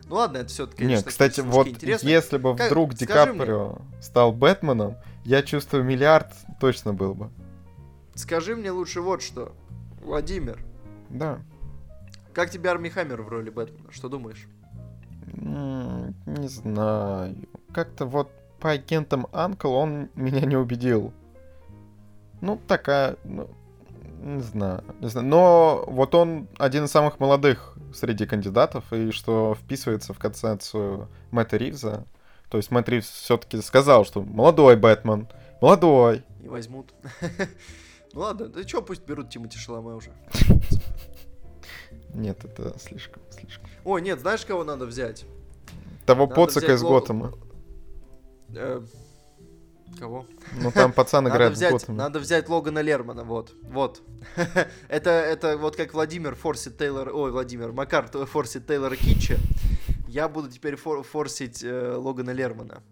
[0.08, 0.84] Ну ладно, это все-таки.
[0.84, 2.06] Нет, кстати, вот интересно.
[2.06, 2.68] если бы как...
[2.68, 4.02] вдруг Ди Каприо мне...
[4.02, 7.28] стал Бэтменом, я чувствую, миллиард точно был бы.
[8.14, 9.52] Скажи мне лучше вот что,
[10.00, 10.60] Владимир.
[11.10, 11.40] Да.
[12.32, 13.90] Как тебе Арми Хаммер в роли Бэтмена?
[13.90, 14.46] Что думаешь?
[15.34, 17.34] Не знаю.
[17.74, 18.30] Как-то вот
[18.60, 21.12] по агентам Анкл он меня не убедил.
[22.40, 23.48] Ну, такая, ну,
[24.22, 25.26] не знаю, не знаю.
[25.26, 31.56] Но вот он один из самых молодых среди кандидатов, и что вписывается в концепцию Мэтта
[31.56, 32.04] Ривза.
[32.50, 35.28] То есть Мэтт Ривз все-таки сказал, что молодой Бэтмен,
[35.60, 36.24] молодой.
[36.40, 36.92] Не возьмут.
[38.12, 40.10] Ну ладно, да что, пусть берут Тимати Шаломе уже.
[42.14, 43.68] Нет, это слишком, слишком.
[43.84, 45.26] Ой, нет, знаешь, кого надо взять?
[46.06, 47.34] Того поцика из Готэма.
[48.54, 48.82] Э,
[49.98, 50.26] кого?
[50.60, 53.54] Ну там пацан играет надо взять, Надо взять Логана Лермана, вот.
[53.62, 54.02] Вот.
[54.88, 57.10] это, это вот как Владимир форсит Тейлор...
[57.14, 59.38] Ой, Владимир, Макар форсит Тейлора Китча.
[60.08, 62.82] Я буду теперь фор форсить э, Логана Лермана.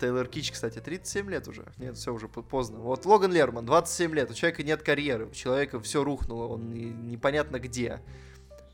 [0.00, 1.64] Тейлор Кич, кстати, 37 лет уже.
[1.76, 2.78] Нет, все уже поздно.
[2.78, 4.30] Вот Логан Лерман, 27 лет.
[4.30, 5.26] У человека нет карьеры.
[5.26, 6.46] У человека все рухнуло.
[6.46, 8.00] Он непонятно где.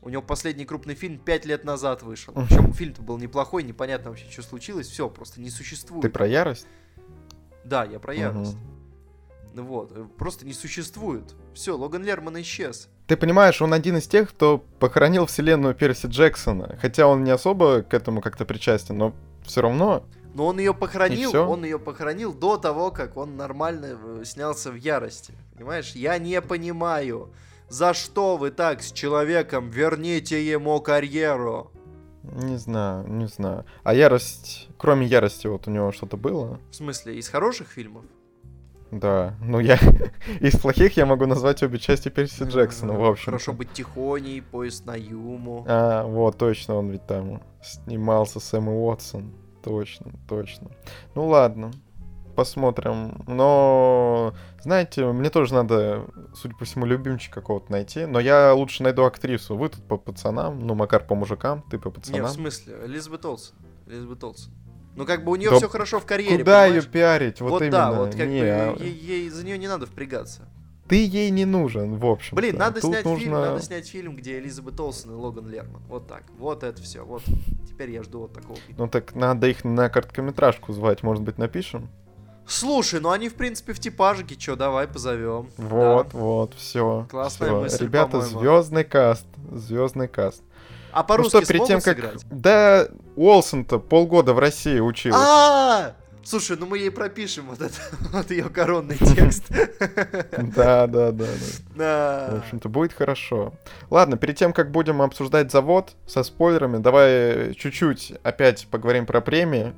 [0.01, 2.33] У него последний крупный фильм 5 лет назад вышел.
[2.33, 4.87] Причем фильм-то был неплохой, непонятно вообще, что случилось.
[4.87, 6.03] Все, просто не существует.
[6.03, 6.67] Ты про ярость?
[7.65, 8.55] Да, я про ярость.
[9.53, 9.63] Угу.
[9.63, 11.35] Вот, просто не существует.
[11.53, 12.87] Все, Логан Лерман исчез.
[13.07, 16.77] Ты понимаешь, он один из тех, кто похоронил вселенную Перси Джексона.
[16.81, 20.05] Хотя он не особо к этому как-то причастен, но все равно.
[20.33, 24.75] Но он ее похоронил, он ее похоронил до того, как он нормально э, снялся в
[24.75, 25.33] ярости.
[25.55, 25.93] Понимаешь?
[25.93, 27.33] Я не понимаю.
[27.69, 29.69] За что вы так с человеком?
[29.69, 31.71] Верните ему карьеру.
[32.23, 33.65] Не знаю, не знаю.
[33.83, 36.59] А ярость, кроме ярости, вот у него что-то было?
[36.71, 38.05] В смысле, из хороших фильмов?
[38.91, 39.77] Да, ну я
[40.39, 43.25] из плохих я могу назвать обе части Перси Джексона, в общем.
[43.25, 45.63] Хорошо быть тихоней, поезд на Юму.
[45.67, 49.31] А, вот, точно, он ведь там снимался Сэм и Уотсон.
[49.63, 50.71] Точно, точно.
[51.13, 51.71] Ну ладно,
[52.39, 53.21] посмотрим.
[53.27, 58.05] Но, знаете, мне тоже надо, судя по всему, любимчик какого-то найти.
[58.05, 59.57] Но я лучше найду актрису.
[59.57, 62.21] Вы тут по пацанам, ну, Макар по мужикам, ты по пацанам.
[62.21, 63.55] Не, в смысле, Элизабет Олсен.
[63.87, 64.53] Элизабет Олсен.
[64.95, 66.37] Ну, как бы у нее да все хорошо в карьере.
[66.37, 66.83] Куда понимаешь?
[66.85, 67.41] ее пиарить?
[67.41, 67.71] Вот, вот именно.
[67.71, 68.75] да, вот как не, бы а...
[68.79, 70.47] ей, ей, за нее не надо впрягаться.
[70.87, 72.35] Ты ей не нужен, в общем.
[72.35, 73.19] Блин, надо Тут снять нужно...
[73.19, 75.83] фильм, надо снять фильм, где Элизабет Олсен и Логан Лерман.
[75.87, 76.23] Вот так.
[76.37, 77.05] Вот это все.
[77.05, 77.21] Вот.
[77.67, 78.85] Теперь я жду вот такого фильма.
[78.85, 81.89] Ну так надо их на короткометражку звать, может быть, напишем?
[82.49, 85.49] Слушай, ну они, в принципе, в типажике, что, давай позовем.
[85.57, 86.17] Вот, да.
[86.17, 87.07] вот, все.
[87.09, 87.61] Классная всё.
[87.61, 90.41] мысль, Ребята, звездный каст, звездный каст.
[90.91, 91.97] А по-русски ну что, перед тем, как...
[91.97, 92.25] Сыграть?
[92.31, 95.19] Да, Уолсон-то полгода в России учился.
[95.21, 97.75] А, Слушай, ну мы ей пропишем вот это,
[98.11, 99.45] вот ее коронный текст.
[100.55, 101.25] Да, да, да,
[101.75, 102.29] да.
[102.33, 103.53] В общем-то, будет хорошо.
[103.89, 109.73] Ладно, перед тем, как будем обсуждать завод со спойлерами, давай чуть-чуть опять поговорим про премии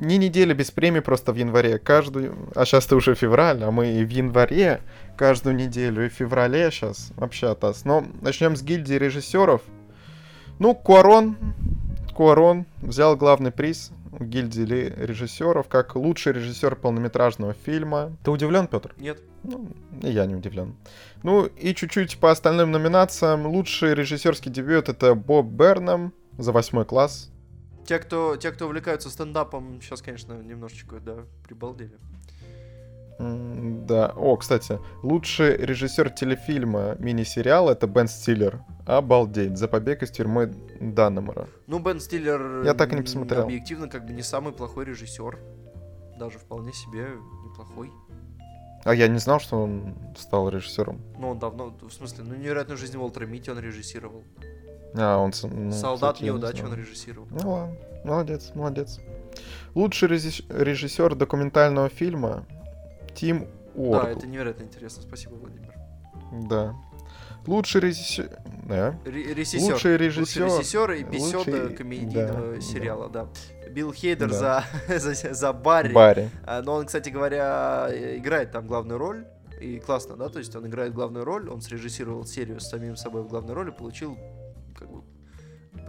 [0.00, 1.78] не неделя без премии просто в январе.
[1.78, 2.36] Каждую...
[2.54, 4.80] А сейчас ты уже февраль, а мы и в январе
[5.16, 7.84] каждую неделю, и в феврале сейчас вообще атас.
[7.84, 9.62] Но начнем с гильдии режиссеров.
[10.58, 11.36] Ну, Куарон,
[12.14, 18.12] Куарон взял главный приз у гильдии режиссеров как лучший режиссер полнометражного фильма.
[18.24, 18.94] Ты удивлен, Петр?
[18.98, 19.20] Нет.
[19.44, 19.68] Ну,
[20.02, 20.74] и я не удивлен.
[21.22, 23.46] Ну, и чуть-чуть по остальным номинациям.
[23.46, 27.30] Лучший режиссерский дебют это Боб Бернам за восьмой класс.
[27.88, 31.96] Те, кто, те, кто увлекаются стендапом, сейчас, конечно, немножечко, да, прибалдели.
[33.18, 34.12] Да.
[34.14, 38.60] О, кстати, лучший режиссер телефильма мини-сериала это Бен Стиллер.
[38.86, 39.56] Обалдеть.
[39.56, 41.48] За побег из тюрьмы Даннемора.
[41.66, 42.62] Ну, Бен Стиллер...
[42.62, 43.44] Я так и не посмотрел.
[43.44, 45.38] Объективно, как бы не самый плохой режиссер.
[46.18, 47.08] Даже вполне себе
[47.46, 47.90] неплохой.
[48.84, 51.00] А я не знал, что он стал режиссером.
[51.18, 54.24] Ну, он давно, в смысле, ну, невероятную жизнь Уолтера Митти он режиссировал.
[54.94, 55.32] А, он...
[55.42, 57.28] Ну, Солдат кстати, неудачи он режиссировал.
[57.30, 59.00] Ну ладно, молодец, молодец.
[59.74, 62.46] Лучший режиссер документального фильма
[63.14, 64.04] Тим Уорд.
[64.04, 65.02] Да, это невероятно интересно.
[65.02, 65.74] Спасибо, Владимир.
[66.48, 66.74] Да.
[67.46, 68.30] Лучший режиссер...
[68.64, 68.98] Да.
[69.04, 69.72] Режиссер.
[69.72, 70.42] Лучший режиссер.
[70.44, 71.76] Лучший режиссер и эпизода Лучший...
[71.76, 73.24] комедийного да, сериала, да.
[73.24, 73.70] да.
[73.70, 74.64] Билл Хейдер Да.
[74.88, 75.92] за, за, за Барри.
[75.92, 76.30] Барри.
[76.44, 79.26] А, Но он, кстати говоря, э, играет там главную роль.
[79.60, 83.22] И классно, да, то есть он играет главную роль, он срежиссировал серию с самим собой
[83.22, 84.16] в главной роли, получил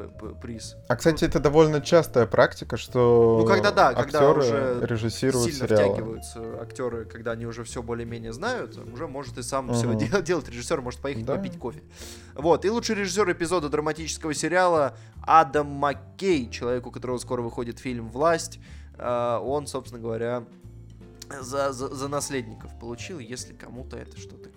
[0.08, 0.76] приз.
[0.88, 5.68] А, кстати, это довольно частая практика, что Ну, когда да, когда актеры уже режиссируют Сильно
[5.68, 5.93] сериалы.
[5.93, 9.74] втягиваются актеры, когда они уже все более-менее знают, уже может и сам Мгм.
[9.74, 11.36] все делать, делать режиссер, может поехать Да.
[11.36, 11.82] попить кофе.
[12.36, 18.10] Вот, и лучший режиссер эпизода драматического сериала Адам Маккей, человек, у которого скоро выходит фильм
[18.10, 18.60] «Власть»,
[19.02, 20.43] А, он, собственно говоря,
[21.41, 24.50] за, за, за наследников получил, если кому-то это что-то.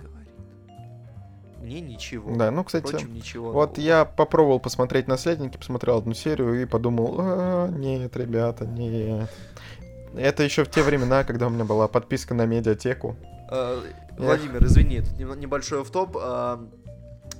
[1.62, 2.34] Мне ничего.
[2.36, 3.52] Да, ну, кстати, Впрочем, ничего.
[3.52, 3.80] Вот нового.
[3.80, 9.30] я попробовал посмотреть «Наследники», посмотрел одну серию и подумал, «А, нет, ребята, нет.
[10.16, 13.16] Это еще в те времена, когда у меня была подписка на медиатеку.
[13.50, 13.80] Э,
[14.18, 16.16] Владимир, извини, тут небольшой офф-топ.
[16.20, 16.68] А,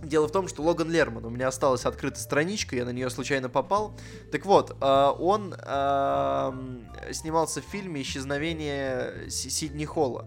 [0.02, 3.48] Дело в том, что Логан Лерман, у меня осталась открыта страничка, я на нее случайно
[3.48, 3.94] попал.
[4.32, 10.26] Так вот, а, он м, снимался в фильме «Исчезновение Си- Сидни Холла».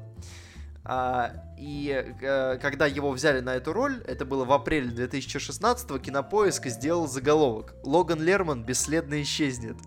[0.88, 1.90] А, и
[2.22, 7.74] э, когда его взяли на эту роль, это было в апреле 2016 Кинопоиск сделал заголовок
[7.84, 9.78] «Логан Лерман бесследно исчезнет».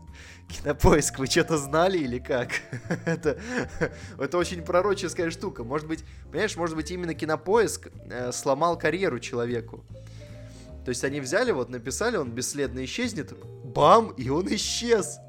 [0.48, 2.50] Кинопоиск, вы что-то знали или как?
[3.04, 3.38] это,
[4.18, 5.62] это очень пророческая штука.
[5.62, 9.84] Может быть, понимаешь, может быть, именно Кинопоиск э, сломал карьеру человеку.
[10.84, 15.20] То есть они взяли, вот написали, он бесследно исчезнет, бам, и он исчез.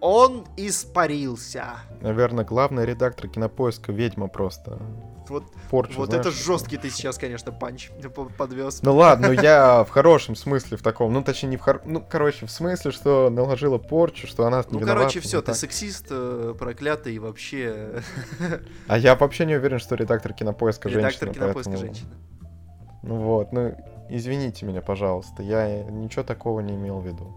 [0.00, 1.64] Он испарился.
[2.00, 4.78] Наверное, главный редактор кинопоиска ведьма просто.
[5.28, 8.80] Вот, Порчу, вот знаешь, это жесткий ты сейчас, конечно, панч по- подвез.
[8.82, 11.82] Ну ладно, ну я в хорошем смысле в таком, ну точнее не в хор...
[11.84, 15.42] Ну, короче, в смысле, что наложила порчу, что она Ну, не короче, виновата, все, ну,
[15.42, 15.56] ты так.
[15.56, 18.02] сексист, э, проклятый и вообще
[18.86, 21.34] А я вообще не уверен, что редактор кинопоиска редактор женщина.
[21.34, 22.10] кинопоиска поэтому- женщина.
[23.02, 23.74] Ну вот, ну
[24.10, 27.34] извините меня, пожалуйста, я ничего такого не имел в виду.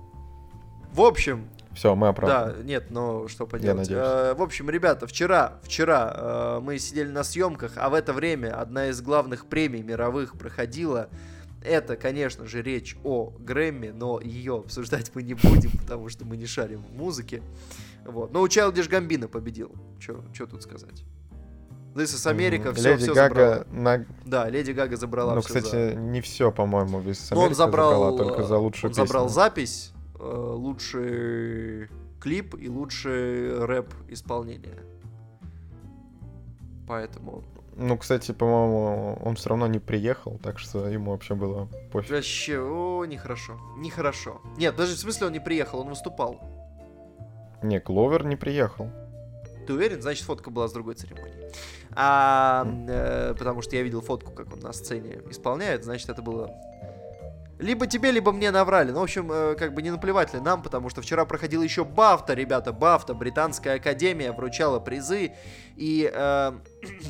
[0.93, 1.47] В общем,
[1.79, 2.57] Все, мы оправданы.
[2.57, 3.77] Да, нет, но что поделать.
[3.89, 4.01] надеюсь.
[4.03, 8.59] Э, в общем, ребята, вчера, вчера э, мы сидели на съемках, а в это время
[8.59, 11.07] одна из главных премий мировых проходила.
[11.63, 16.35] Это, конечно же, речь о Грэмми, но ее обсуждать мы не будем, потому что мы
[16.35, 17.41] не шарим в музыке.
[18.03, 18.33] Вот.
[18.33, 19.71] Но у Childish Гамбина победил.
[19.99, 21.05] Что тут сказать?
[21.95, 24.05] This is М, все, Леди все Гага на...
[24.25, 27.91] Да, Леди Гага забрала Ну, за- кстати, не все, по-моему, весь но он Америка забрал,
[27.91, 29.35] забрала, только за лучшую он забрал песню.
[29.35, 31.89] запись, э, лучший
[32.19, 34.79] клип и лучший рэп исполнение.
[36.87, 37.43] Поэтому
[37.75, 42.11] Ну, кстати, по-моему, он все равно не приехал, так что ему вообще было пофиг.
[42.11, 44.41] вообще, о, нехорошо, нехорошо.
[44.57, 46.41] Нет, даже в смысле он не приехал, он выступал.
[47.61, 48.89] Не, Кловер не приехал.
[49.67, 50.01] Ты уверен?
[50.01, 51.51] Значит, фотка была с другой церемонии.
[51.91, 56.51] А, э, потому что я видел фотку, как он на сцене исполняет, значит, это было...
[57.59, 58.91] Либо тебе, либо мне наврали.
[58.91, 61.83] Ну, в общем, э, как бы не наплевать ли нам, потому что вчера проходила еще
[61.83, 65.33] Бафта, ребята, Бафта, Британская Академия вручала призы,
[65.75, 66.51] и э,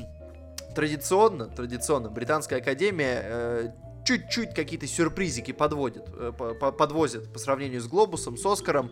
[0.76, 3.68] традиционно, традиционно, Британская Академия э,
[4.06, 8.92] чуть-чуть какие-то сюрпризики подводит, э, по- по- подвозит по сравнению с Глобусом, с Оскаром,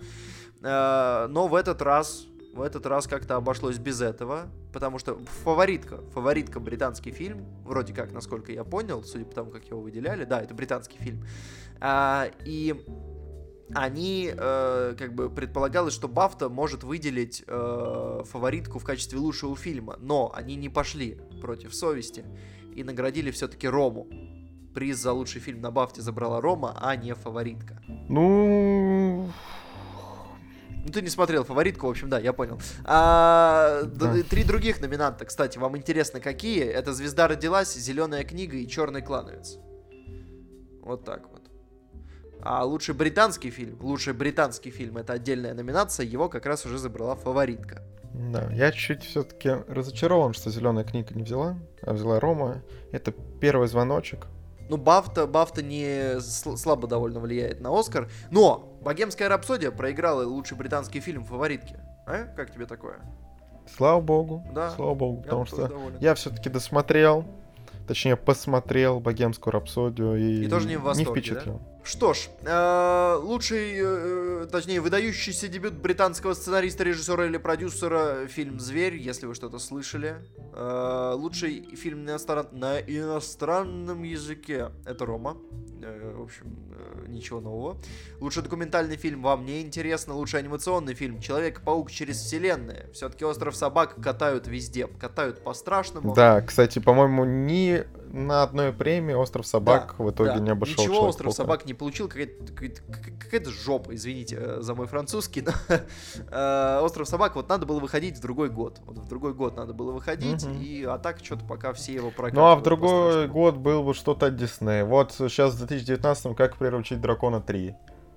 [0.64, 2.26] Э, но в этот раз,
[2.58, 8.12] в этот раз как-то обошлось без этого, потому что фаворитка, фаворитка британский фильм, вроде как,
[8.12, 11.24] насколько я понял, судя по тому, как его выделяли, да, это британский фильм,
[11.80, 12.76] А, и
[13.76, 19.98] они, э, как бы, предполагалось, что Бафта может выделить э, фаворитку в качестве лучшего фильма,
[20.00, 22.26] но они не пошли против совести
[22.74, 24.08] и наградили все-таки Рому.
[24.74, 27.82] Приз за лучший фильм на Бафте забрала Рома, а не фаворитка.
[28.10, 28.87] Ну,
[30.88, 32.60] Ну, ты не смотрел фаворитку, в общем, да, я понял.
[32.86, 34.16] А, Да.
[34.30, 36.64] Три других номинанта, кстати, вам интересно какие?
[36.64, 39.58] Это «Звезда родилась», «Зеленая книга» и «Черный клановец».
[40.82, 41.42] Вот так вот.
[42.42, 47.16] А лучший британский фильм, лучший британский фильм, это отдельная номинация, его как раз уже забрала
[47.16, 47.82] фаворитка.
[48.14, 52.64] да, я чуть все-таки разочарован, что зеленая книга не взяла, а взяла Рома.
[52.94, 54.28] Это первый звоночек.
[54.70, 60.58] Ну, Бафта, Бафта не сл- слабо довольно влияет на Оскар, но «Богемская рапсодия» проиграла лучший
[60.58, 61.78] британский фильм фаворитки.
[62.06, 62.26] А?
[62.36, 62.98] Как тебе такое?
[63.76, 64.46] Слава богу.
[64.54, 65.98] Да, Слава богу, Я потому что доволен.
[66.00, 67.26] я все-таки досмотрел,
[67.88, 71.62] точнее посмотрел богемскую рапсодию и, И тоже не в восторге, впечатлил.
[71.88, 78.98] Что ж, э, лучший, э, точнее, выдающийся дебют британского сценариста, режиссера или продюсера фильм «Зверь»,
[78.98, 80.18] если вы что-то слышали.
[80.54, 85.38] Э, лучший фильм на, иностран- на иностранном языке— это «Рома».
[85.78, 86.74] В общем,
[87.08, 87.78] ничего нового.
[88.20, 90.16] Лучший документальный фильм вам не интересно.
[90.16, 92.90] Лучший анимационный фильм «Человек-паук через вселенные».
[92.94, 94.88] Все-таки «Остров собак» катают везде.
[94.88, 96.14] Катают по-страшному.
[96.14, 100.40] Да, кстати, по-моему, ни на одной премии «Остров собак» Да, в итоге да.
[100.40, 101.34] не обошел Ничего «Остров «Человека-паука».
[101.36, 105.52] собак» не получил, какая-то, какая-то- жопа, извините э, за мой французский, но
[106.32, 108.80] э, «Остров собак» вот надо было выходить в другой год.
[108.86, 110.62] Вот в другой год надо было выходить, Мгм.
[110.62, 112.36] и а так что-то пока все его прокатывают.
[112.36, 114.86] Ну а в другой год был бы что-то от Диснея.
[114.86, 117.76] Вот сейчас в 2019 «Как приручить дракона 3».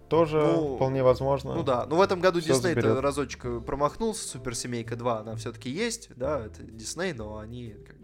[0.09, 1.55] Тоже Ну, вполне возможно.
[1.55, 6.11] Ну да, ну в этом году Дисней разочек э, промахнулся, Суперсемейка 2, она все-таки есть,
[6.16, 7.99] да, это Дисней, но они как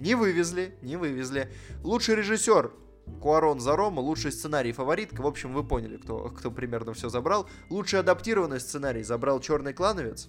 [0.00, 1.50] не вывезли, не вывезли.
[1.82, 2.72] Лучший режиссер
[3.20, 7.46] Куарон Зарома, лучший сценарий фаворитка, в общем, вы поняли, кто, кто примерно все забрал.
[7.70, 10.28] Лучший адаптированный сценарий забрал Черный клановец.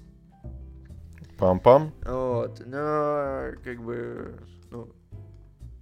[1.38, 1.92] Пам-пам.
[2.06, 4.40] Вот, но как бы,
[4.72, 4.94] ну,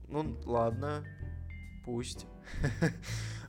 [0.07, 1.03] ну ладно,
[1.85, 2.25] пусть.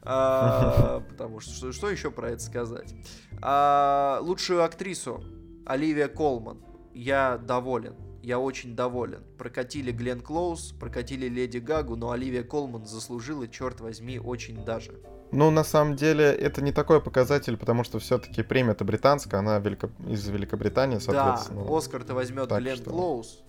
[0.06, 2.94] А, Потому что что- что еще про это сказать?
[3.40, 5.24] А, Лучшую актрису
[5.64, 6.62] Оливия Колман.
[6.92, 7.94] Я доволен.
[8.24, 9.22] Я очень доволен.
[9.36, 14.92] Прокатили Глен Клоуз, прокатили Леди Гагу, но Оливия Колман заслужила, черт возьми, очень даже.
[15.30, 19.90] Ну, на самом деле, это не такой показатель, потому что все-таки премия-то британская, она велико-
[20.10, 21.66] из Великобритании, Да, соответственно.
[21.76, 23.42] Оскар-то возьмет так Глен что- Клоуз.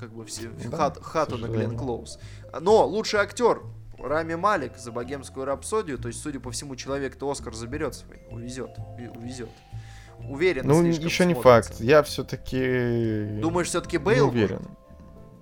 [0.00, 1.76] Как бы все, Да, хат- хату на Глен.
[1.78, 2.18] Клоуз.
[2.60, 3.62] Но лучший актер
[4.00, 5.98] Рами Малик за богемскую рапсодию.
[5.98, 8.18] То есть, судя по всему, человек-то Оскар заберет свой.
[8.32, 8.70] Увезет.
[9.16, 9.50] Увезет.
[10.28, 11.80] Уверен, Ну, еще не факт.
[11.80, 13.40] Я все-таки...
[13.40, 14.28] Думаешь, все-таки не Бейл?
[14.28, 14.62] уверен.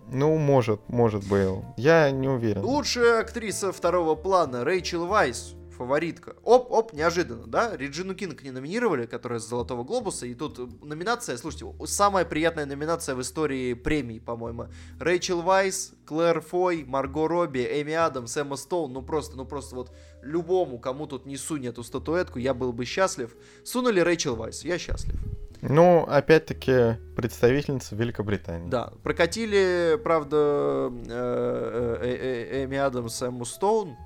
[0.08, 1.64] Ну, может, может Бейл.
[1.76, 2.62] Я не уверен.
[2.62, 6.36] Лучшая актриса второго плана Рэйчел Вайс, фаворитка.
[6.44, 7.76] Оп, оп, неожиданно, да?
[7.76, 12.66] Реджину Кинг не номинировали, которая с Золотого Глобуса, и тут э, номинация, слушайте, самая приятная
[12.66, 14.68] номинация в истории премий, по-моему.
[15.00, 19.92] Рэйчел Вайс, Клэр Фой, Марго Робби, Эми Адамс, Эмма Стоун, ну просто, ну просто вот
[20.26, 23.34] любому, кому тут не сунь эту статуэтку, я был бы счастлив.
[23.64, 25.14] Сунули Рэйчел Вайс, я счастлив.
[25.62, 28.68] Ну, опять-таки, представительница Великобритании.
[28.68, 32.16] Да, прокатили, правда, э, э,
[32.60, 33.96] э, Эми Адамс, Эмму Стоун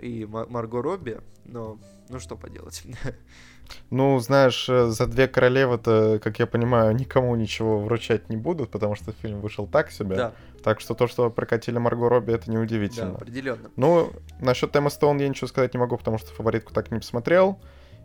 [0.00, 1.78] и Ма- Марго Робби, но
[2.08, 2.82] ну что поделать.
[3.90, 8.94] Ну, знаешь, э, за две королевы-то, как я понимаю, никому ничего вручать не будут, потому
[8.94, 10.16] что фильм вышел так себе.
[10.16, 13.12] Да, Так что то, что прокатили Марго Робби, это да, неудивительно.
[13.14, 13.70] определенно.
[13.76, 14.10] Ну,
[14.40, 17.58] насчет Эмма Стоун я ничего сказать не могу, потому что фаворитку так не посмотрел.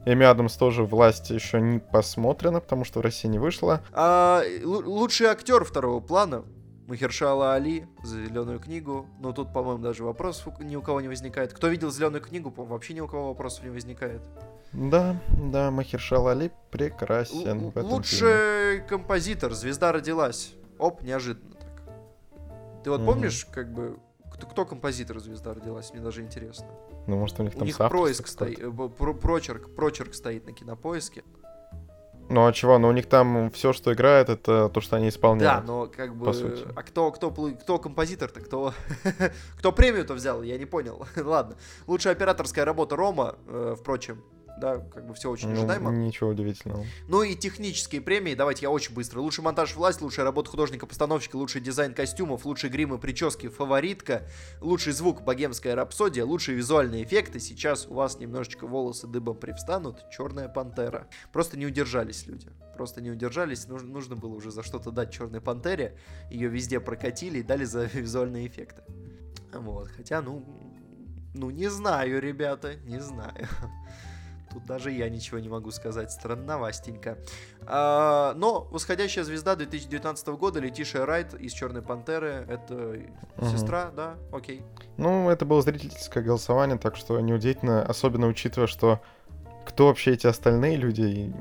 [0.06, 3.82] Эми Адамс тоже власть еще не посмотрена, потому что в России не вышла.
[3.92, 6.44] А, лу- лучший актер второго плана
[6.90, 9.06] Махершала Али за зеленую книгу.
[9.20, 11.54] Ну, тут, по-моему, даже вопросов ни у кого не возникает.
[11.54, 14.22] Кто видел зеленую книгу, по-моему, вообще ни у кого вопросов не возникает.
[14.74, 15.16] Да,
[15.52, 17.94] да, Махершал Али прекрасен Л- в этом фильме.
[17.96, 20.54] лучший композитор, звезда родилась.
[20.80, 21.84] Оп, неожиданно так.
[22.84, 23.06] Ты вот Мгм.
[23.14, 24.00] помнишь, как бы,
[24.34, 25.92] кто, кто композитор звезда родилась?
[25.94, 26.68] Мне даже интересно.
[27.06, 30.54] Ну, может, у них У там них происк стоит, э, про- прочерк, прочерк стоит на
[30.54, 31.24] кинопоиске.
[32.30, 32.78] Ну, а чего?
[32.78, 35.66] Ну, у них там все, что играет, это то, что они Да, исполняют.
[35.66, 36.64] но как бы, по сути.
[36.76, 38.74] а кто, кто, кто композитор-то, кто,
[39.58, 41.06] кто премию-то взял, я не понял.
[41.16, 41.56] Ладно,
[41.88, 44.22] лучшая операторская работа Рома, э, впрочем,
[44.60, 45.92] да, как бы все очень Ну, ожидаемо.
[45.92, 46.86] ничего удивительного.
[47.08, 49.20] Ну и технические премии, давайте я очень быстро.
[49.22, 54.24] Лучший монтаж власть, лучшая работа художника-постановщика, лучший дизайн костюмов, лучший грим и прически фаворитка,
[54.62, 57.40] лучший звук богемская рапсодия, лучшие визуальные эффекты.
[57.40, 60.10] Сейчас у вас немножечко волосы дыбом привстанут.
[60.12, 61.08] Черная пантера.
[61.32, 62.50] Просто не удержались люди.
[62.76, 63.68] Просто не удержались.
[63.68, 65.98] Нужно, нужно было уже за что-то дать черной пантере.
[66.30, 68.84] Ее везде прокатили и дали за визуальные эффекты.
[69.54, 69.90] Вот.
[69.90, 70.46] Хотя, ну,
[71.34, 73.48] ну не знаю, ребята, не знаю.
[74.52, 76.12] Тут даже я ничего не могу сказать.
[76.12, 77.18] Странновастенько.
[77.68, 82.46] А, но восходящая звезда 2019 года Летишия Райт из Черной Пантеры.
[82.50, 82.74] Это
[83.38, 83.48] Мгм.
[83.52, 84.16] сестра, да?
[84.32, 84.64] Окей.
[84.98, 89.00] Ну, это было зрительское голосование, так что неудивительно, особенно учитывая, что
[89.66, 91.32] кто вообще эти остальные люди?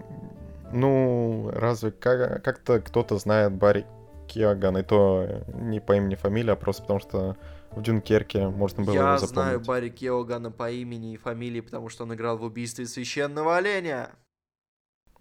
[0.70, 3.86] Ну, разве как- как-то кто-то знает Барри
[4.26, 7.36] Киаган, и то не по имени, фамилии, а просто потому что
[7.72, 9.66] в Дюнкерке можно было я его знаю запомнить.
[9.66, 14.10] Барри Кеогана по имени и фамилии, потому что он играл в убийстве священного оленя.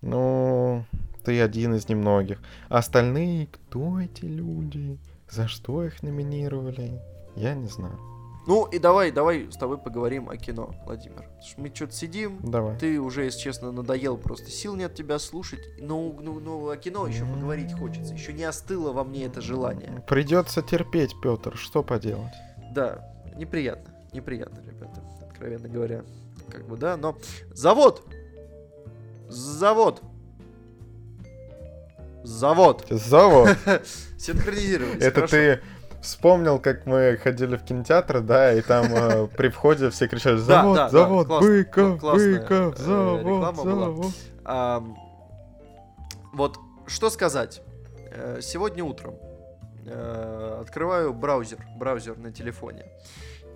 [0.01, 0.85] Ну,
[1.23, 2.39] ты один из немногих.
[2.69, 4.97] А остальные, кто эти люди?
[5.29, 7.01] За что их номинировали?
[7.35, 8.16] Я не знаю.
[8.47, 11.29] Ну и давай, давай с тобой поговорим о кино, Владимир.
[11.57, 12.77] Мы что-то сидим, Давай.
[12.77, 14.49] ты уже, если честно, надоел просто.
[14.49, 15.59] Сил нет тебя слушать.
[15.79, 18.13] Ну, ну, ну, о кино еще поговорить хочется.
[18.13, 20.01] Еще не остыло во мне это желание.
[20.07, 22.33] Придется терпеть, Петр, что поделать?
[22.71, 23.93] Да, неприятно.
[24.13, 26.05] Неприятно, ребята, откровенно говоря.
[26.49, 27.17] Как бы, да, но...
[27.51, 28.07] Завод!
[29.27, 30.01] Завод!
[32.23, 32.85] Завод!
[32.89, 33.57] Завод!
[34.17, 35.03] Синхронизировались.
[35.03, 35.35] Это хорошо.
[35.35, 35.61] ты
[36.01, 40.41] вспомнил, как мы ходили в кинотеатр, да, и там э, при входе все кричали Да,
[40.41, 43.85] «Завод, да, да, завод, классно, Быков, Быков, э, завод, реклама была.
[43.85, 44.11] завод».
[44.45, 44.97] Ам,
[46.33, 47.61] вот что сказать.
[48.11, 49.15] Э, Сегодня утром
[49.85, 52.85] э, открываю браузер, браузер на телефоне,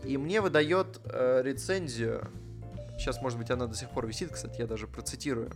[0.04, 2.28] и мне выдает э, рецензию.
[3.02, 5.52] Сейчас, может быть, она до сих пор висит, кстати, я даже процитирую.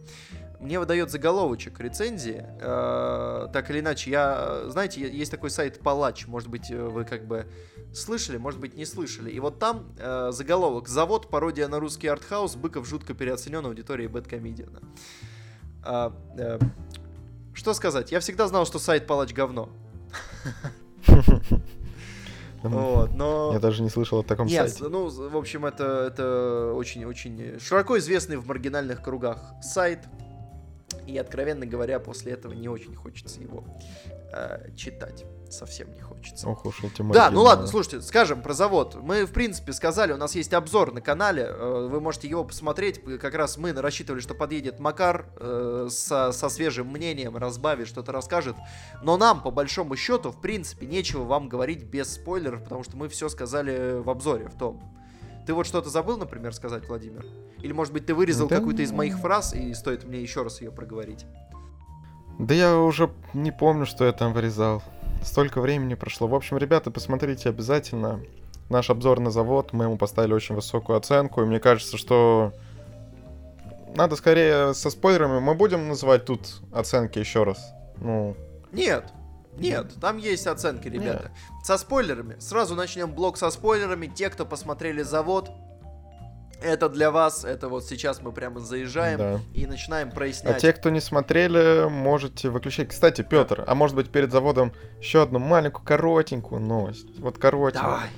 [0.60, 2.44] Мне выдает заголовочек рецензии.
[2.60, 7.46] Э, так или иначе, я, знаете, есть такой сайт Палач, может быть, вы как бы
[7.94, 9.30] слышали, может быть, не слышали.
[9.30, 11.30] И вот там э, заголовок «Завод.
[11.30, 12.56] Пародия на русский артхаус.
[12.56, 14.82] Быков жутко переоценен аудиторией Бэткомедиана».
[15.84, 16.58] А, э,
[17.54, 18.12] что сказать?
[18.12, 19.70] Я всегда знал, что сайт Палач говно.
[22.70, 23.52] Вот, но...
[23.54, 24.88] Я даже не слышал о таком Нет, сайте.
[24.88, 30.00] ну, в общем, это, это очень-очень широко известный в маргинальных кругах сайт.
[31.08, 33.64] И, откровенно говоря, после этого не очень хочется его
[34.34, 36.15] э, читать совсем не хочется.
[36.44, 38.98] Ох уж эти Да, ну ладно, слушайте, скажем про завод.
[39.02, 43.02] Мы, в принципе, сказали, у нас есть обзор на канале, э, вы можете его посмотреть.
[43.20, 48.56] Как раз мы рассчитывали, что подъедет Макар э, со, со свежим мнением, разбавит, что-то расскажет.
[49.02, 53.10] Но нам, по большому счету, в принципе, нечего вам говорить без спойлеров, потому что мы
[53.10, 54.82] все сказали в обзоре, в том.
[55.46, 57.26] Ты вот что-то забыл, например, сказать, Владимир?
[57.62, 58.58] Или, может быть, ты вырезал да...
[58.58, 61.26] какую-то из моих фраз, и стоит мне еще раз ее проговорить?
[62.40, 64.82] Да я уже не помню, что я там вырезал.
[65.26, 66.28] Столько времени прошло.
[66.28, 68.22] В общем, ребята, посмотрите обязательно
[68.70, 69.74] наш обзор на завод.
[69.74, 71.42] Мы ему поставили очень высокую оценку.
[71.42, 72.54] И мне кажется, что
[73.96, 75.40] надо скорее со спойлерами.
[75.40, 77.74] Мы будем называть тут оценки еще раз.
[77.98, 78.38] Ну.
[78.72, 79.12] Нет.
[79.58, 81.32] Нет, там есть оценки, ребята.
[81.34, 81.66] Нет.
[81.66, 82.38] Со спойлерами.
[82.40, 84.08] Сразу начнем блок со спойлерами.
[84.08, 85.50] Те, кто посмотрели завод,
[86.62, 89.40] это для вас, это вот сейчас мы прямо заезжаем да.
[89.54, 90.58] и начинаем прояснять.
[90.58, 92.90] А те, кто не смотрели, можете выключать.
[92.90, 97.20] Кстати, Петр, а может быть перед заводом еще одну маленькую коротенькую новость.
[97.20, 97.92] Вот коротенькую.
[97.92, 98.10] Давай.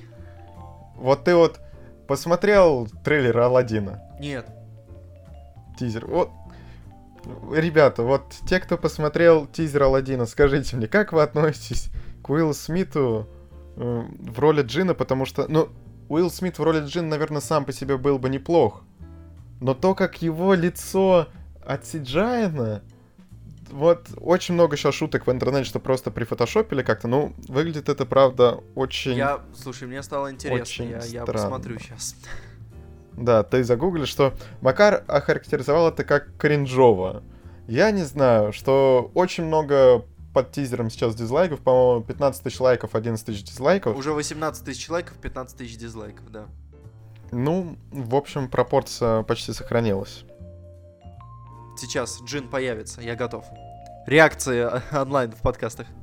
[0.96, 1.60] Вот ты вот
[2.08, 4.02] посмотрел трейлер Алладина?
[4.20, 4.48] Нет.
[5.78, 6.06] Тизер.
[6.06, 6.32] Вот.
[7.52, 11.90] Ребята, вот те, кто посмотрел тизер Алладина, скажите мне, как вы относитесь
[12.24, 13.28] к Уиллу Смиту
[13.76, 15.70] э, в роли Джина, потому что, ну,
[16.10, 18.84] Уилл Смит в роли Джин, наверное, сам по себе был бы неплох.
[19.60, 21.28] Но то, как его лицо
[21.66, 22.82] отсиджаено,
[23.72, 27.08] вот очень много сейчас шуток в интернете, что просто прифотошопили как-то.
[27.08, 29.16] Ну, выглядит это, правда, очень...
[29.16, 32.16] Я, слушай, мне стало интересно, я, я посмотрю сейчас.
[33.14, 37.24] Да, ты загуглишь, что Макар охарактеризовал это как кринжово.
[37.68, 40.06] Я не знаю, что очень много
[40.38, 41.62] под тизером сейчас дизлайков.
[41.62, 43.98] По-моему, 15 тысяч лайков, 11 тысяч дизлайков.
[43.98, 46.46] Уже 18 тысяч лайков, 15 тысяч дизлайков, да.
[47.32, 50.26] Ну, в общем, пропорция почти сохранилась.
[51.76, 53.46] Сейчас Джин появится, я готов.
[54.06, 55.88] Реакции онлайн в подкастах.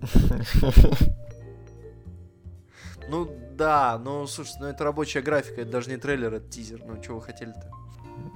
[3.07, 6.81] Ну да, ну слушай, ну это рабочая графика, это даже не трейлер, это тизер.
[6.87, 7.71] Ну чего вы хотели-то?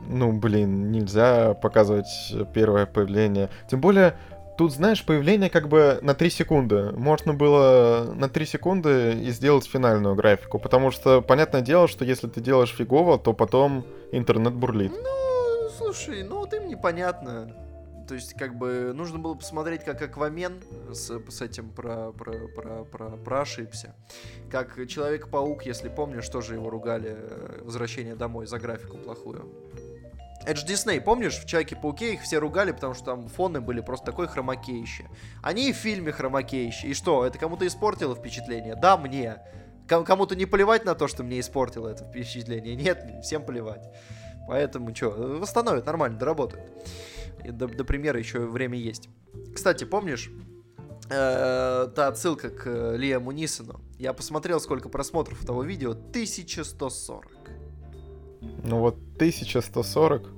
[0.07, 2.07] Ну блин, нельзя показывать
[2.53, 3.49] первое появление.
[3.71, 4.19] Тем более,
[4.59, 6.91] Тут, знаешь, появление как бы на 3 секунды.
[6.91, 12.27] Можно было на 3 секунды и сделать финальную графику, потому что, понятное дело, что если
[12.27, 14.91] ты делаешь фигово, то потом интернет бурлит.
[14.91, 17.55] Ну, слушай, ну вот им непонятно.
[18.09, 22.85] То есть, как бы, нужно было посмотреть, как Аквамен с, с этим про, про, про,
[22.85, 23.95] про, про ошибся.
[24.51, 29.47] Как Человек-паук, если помнишь, тоже его ругали э, «Возвращение домой» за графику плохую.
[30.57, 34.29] Же Дисней, помнишь, в Человеке-пауке их все ругали, потому что там фоны были просто такой
[34.29, 35.09] хромакейще.
[35.43, 36.89] Они и в фильме хромакейще.
[36.89, 38.75] И что, это кому-то испортило впечатление?
[38.75, 39.43] Да, мне.
[39.87, 42.77] Кому-то не плевать на то, что мне испортило это впечатление?
[42.77, 43.89] Нет, всем плевать.
[44.47, 46.65] Поэтому что, восстановят, нормально, доработают.
[47.45, 49.09] И до, до премьеры еще время есть.
[49.55, 50.31] Кстати, помнишь,
[51.11, 53.81] э, та отсылка к э, Лиаму Нисону?
[53.99, 55.91] Я посмотрел, сколько просмотров того видео.
[55.91, 57.27] 1140.
[58.65, 60.38] Ну вот 1140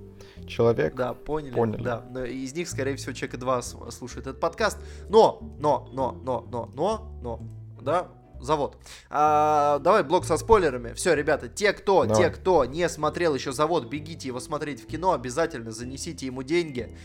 [0.51, 0.95] человек.
[0.95, 1.55] Да, поняли.
[1.55, 1.83] Поняли.
[1.83, 4.79] Да, из них, скорее всего, человека два слушает этот подкаст.
[5.09, 7.41] Но, но, но, но, но, но, но,
[7.81, 8.09] да,
[8.41, 8.77] завод.
[9.09, 10.93] А, давай блок со спойлерами.
[10.95, 12.25] Все, ребята, те, кто, давай.
[12.25, 16.97] те, кто не смотрел еще завод, бегите его смотреть в кино, обязательно занесите ему деньги.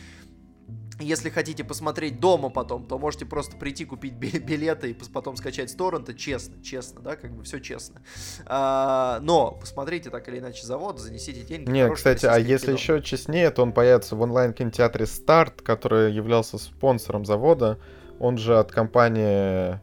[1.00, 5.76] Если хотите посмотреть дома потом, то можете просто прийти купить билеты и потом скачать с
[5.76, 6.14] торрента.
[6.14, 8.02] Честно, честно, да, как бы все честно.
[8.46, 11.70] А, но посмотрите так или иначе завод, занесите деньги.
[11.70, 12.78] Не, кстати, а если кино.
[12.78, 17.78] еще честнее, то он появится в онлайн-кинотеатре Старт, который являлся спонсором завода.
[18.20, 19.80] Он же от компании,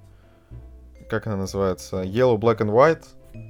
[1.11, 3.05] как она называется, Yellow Black and White.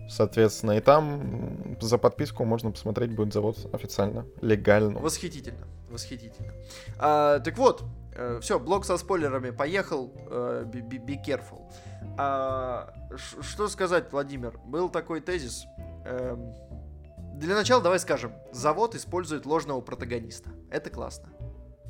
[0.09, 5.01] Соответственно, и там за подписку можно посмотреть будет завод официально, легально.
[5.01, 6.53] Восхитительно восхитительно.
[6.99, 7.85] А, так вот,
[8.15, 10.13] э, все, блок со спойлерами поехал.
[10.31, 11.71] Э, be, careful.
[12.19, 14.59] А, что сказать, Владимир?
[14.65, 15.65] Был такой тезис.
[16.05, 16.37] Э,
[17.35, 20.51] для начала давай скажем, завод использует ложного протагониста.
[20.71, 21.29] Это классно.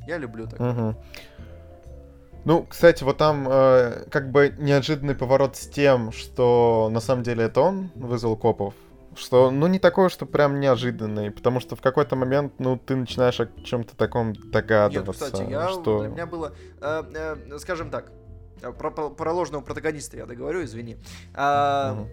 [0.07, 0.59] Я люблю так.
[0.59, 0.95] Угу.
[2.45, 7.45] Ну, кстати, вот там э, как бы неожиданный поворот с тем, что на самом деле
[7.45, 8.73] это он вызвал копов.
[9.15, 13.39] Что, ну, не такое, что прям неожиданный, потому что в какой-то момент, ну, ты начинаешь
[13.39, 15.25] о чем-то таком догадываться.
[15.25, 16.01] Нет, кстати, я, что...
[16.01, 18.11] для меня было, э, э, скажем так,
[18.71, 20.97] про, про ложного протагониста я договорю, извини.
[21.33, 22.09] А, угу.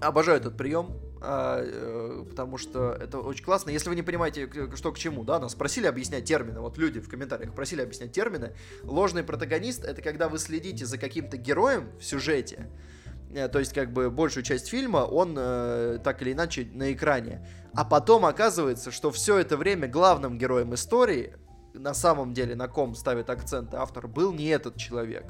[0.00, 3.70] Обожаю этот прием, а, э, потому что это очень классно.
[3.70, 7.08] Если вы не понимаете, что к чему, да, нас просили объяснять термины, вот люди в
[7.08, 8.52] комментариях просили объяснять термины.
[8.82, 12.91] Ложный протагонист— это когда вы следите за каким-то героем в сюжете, э,
[13.32, 17.46] то есть как бы большую часть фильма он э, так или иначе на экране.
[17.74, 21.34] А потом оказывается, что все это время главным героем истории,
[21.72, 25.24] на самом деле, на ком ставит акцент автор, был не этот человек.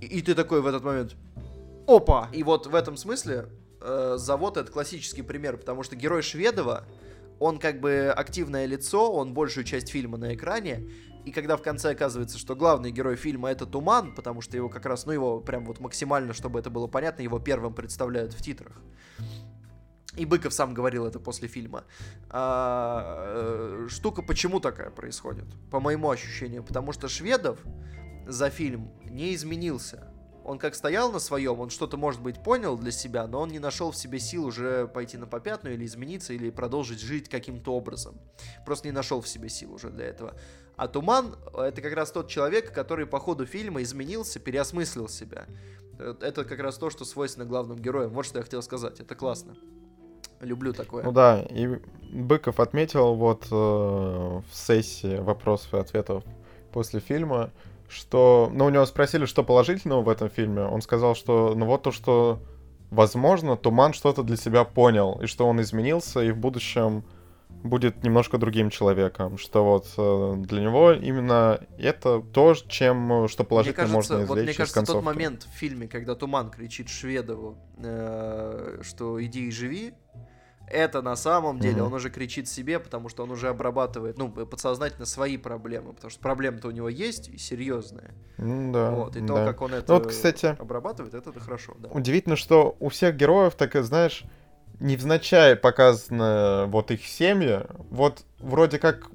[0.00, 1.16] И, и ты такой в этот момент,
[1.86, 2.30] опа!
[2.32, 3.48] И вот в этом смысле
[3.82, 6.86] э, завод это классический пример, потому что герой Шведова,
[7.38, 10.90] он как бы активное лицо, он большую часть фильма на экране,
[11.24, 14.84] и когда в конце оказывается, что главный герой фильма это Туман, потому что его как
[14.86, 18.80] раз, ну его прям вот максимально, чтобы это было понятно, его первым представляют в титрах.
[20.16, 21.84] И Быков сам говорил это после фильма.
[22.30, 25.46] А, э, штука почему такая происходит?
[25.72, 26.62] По моему ощущению.
[26.62, 27.58] Потому что Шведов
[28.26, 30.13] за фильм не изменился
[30.44, 33.58] он как стоял на своем, он что-то, может быть, понял для себя, но он не
[33.58, 38.20] нашел в себе сил уже пойти на попятную или измениться, или продолжить жить каким-то образом.
[38.66, 40.34] Просто не нашел в себе сил уже для этого.
[40.76, 45.46] А Туман— это как раз тот человек, который по ходу фильма изменился, переосмыслил себя.
[45.98, 48.10] Это как раз то, что свойственно главным героям.
[48.10, 49.00] Вот что я хотел сказать.
[49.00, 49.56] Это классно.
[50.40, 51.04] Люблю такое.
[51.04, 51.78] Ну да, и
[52.12, 56.24] Быков отметил вот э, в сессии вопросов и ответов
[56.72, 57.50] после фильма,
[57.88, 58.50] что...
[58.52, 60.62] Ну, у него спросили, что положительного в этом фильме.
[60.62, 62.40] Он сказал, что, ну, вот то, что,
[62.90, 67.04] возможно, Туман что-то для себя понял, и что он изменился, и в будущем
[67.62, 73.84] будет немножко другим человеком, что вот э, для него именно это то, чем что положительно
[73.84, 76.90] мне кажется, можно извлечь вот, мне кажется, из тот момент в фильме, когда Туман кричит
[76.90, 79.94] Шведову, э, что иди и живи,
[80.68, 81.86] это на самом деле mm-hmm.
[81.86, 86.20] он уже кричит себе, потому что он уже обрабатывает, ну, подсознательно свои проблемы, потому что
[86.20, 88.14] проблемы-то у него есть и серьезные.
[88.38, 88.90] Mm, да.
[88.90, 89.26] Вот, и да.
[89.26, 91.74] то, как он это ну, вот, кстати, обрабатывает, это, хорошо.
[91.78, 91.88] Да.
[91.90, 94.24] Удивительно, что у всех героев, так знаешь,
[94.80, 97.60] невзначай показаны вот их семьи.
[97.90, 99.10] Вот вроде как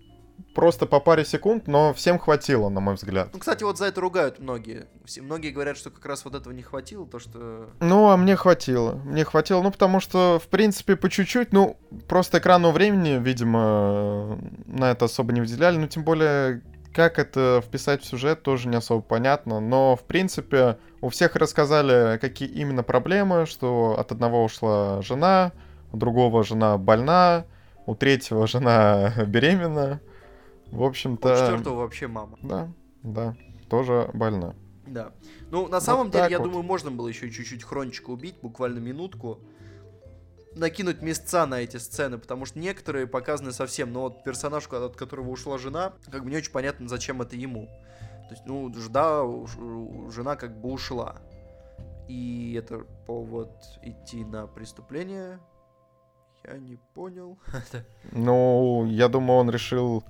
[0.59, 3.29] просто по паре секунд, но всем хватило, на мой взгляд.
[3.31, 4.87] Ну, кстати, вот за это ругают многие.
[5.05, 7.69] Все, многие говорят, что как раз вот этого не хватило, то что...
[7.79, 8.95] Ну, а мне хватило.
[9.05, 11.77] Мне хватило, ну, потому что, в принципе, по чуть-чуть, ну,
[12.09, 16.61] просто экранного времени, видимо, на это особо не выделяли, ну, тем более,
[16.93, 22.17] как это вписать в сюжет, тоже не особо понятно, но, в принципе, у всех рассказали,
[22.17, 25.53] какие именно проблемы, что от одного ушла жена,
[25.93, 27.45] у другого жена больна,
[27.85, 30.01] у третьего жена беременна,
[30.71, 31.35] в общем-то...
[31.35, 32.37] Четвертого вообще мама.
[32.41, 32.71] Да,
[33.03, 33.35] да,
[33.69, 34.55] тоже больна.
[34.89, 35.11] Да.
[35.51, 36.45] Ну, на самом вот деле, я вот.
[36.45, 39.39] думаю, можно было еще чуть-чуть хрончика убить, буквально минутку.
[40.55, 45.29] Накинуть места на эти сцены, потому что некоторые показаны совсем, но вот персонаж, от которого
[45.29, 47.67] ушла жена, как бы не очень понятно, зачем это ему.
[48.27, 49.23] То есть, ну, да,
[50.11, 51.17] жена как бы ушла.
[52.07, 53.51] И это повод
[53.83, 55.39] идти на преступление.
[56.43, 57.37] Я не понял.
[58.11, 60.03] Ну, я думаю, он решил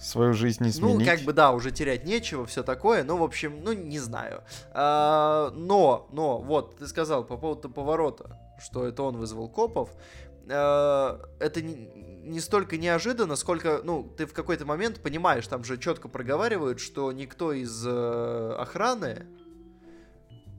[0.00, 0.98] свою жизнь изменить.
[0.98, 4.42] Ну, как бы, да, уже терять нечего, все такое, ну, в общем, ну, не знаю.
[4.72, 9.90] А, но, но, вот, ты сказал по поводу поворота, что это он вызвал копов.
[10.50, 11.74] А, это не,
[12.24, 17.10] не столько неожиданно, сколько, ну, ты в какой-то момент понимаешь, там же четко проговаривают, что
[17.12, 19.26] никто из э, охраны,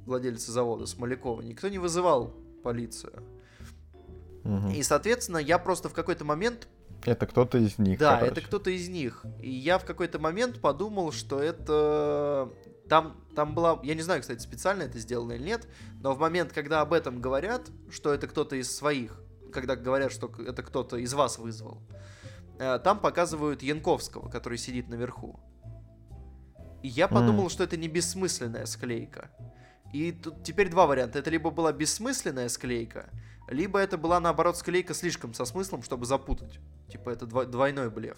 [0.06, 2.34] владельца завода Смолякова, никто не вызывал
[2.64, 3.24] полицию.
[4.44, 4.72] Угу.
[4.72, 6.68] И, соответственно, я просто в какой-то момент
[7.06, 8.00] это кто-то из них.
[8.00, 8.32] Да, короче.
[8.32, 9.26] это кто-то из них.
[9.42, 12.52] И я в какой-то момент подумал, что это
[12.90, 15.68] там, там была, я не знаю, кстати, специально это сделано или нет,
[16.02, 19.22] но в момент, когда об этом говорят, что это кто-то из своих,
[19.54, 21.82] когда говорят, что это кто-то из вас вызвал,
[22.60, 25.40] э, там показывают Янковского, который сидит наверху.
[26.82, 27.50] И я подумал, mm.
[27.50, 29.30] что это не бессмысленная склейка.
[29.94, 31.20] И тут теперь два варианта.
[31.20, 33.10] Это либо была бессмысленная склейка,
[33.50, 36.60] либо это была, наоборот, склейка слишком со смыслом, чтобы запутать.
[36.90, 38.18] Типа это двойной блеф.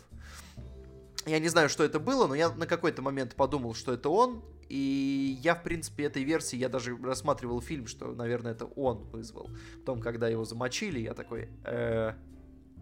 [1.25, 4.43] Я не знаю, что это было, но я на какой-то момент подумал, что это он.
[4.69, 9.49] И я, в принципе, этой версии, я даже рассматривал фильм, что, наверное, это он вызвал.
[9.79, 12.13] Потом, когда его замочили, я такой, э,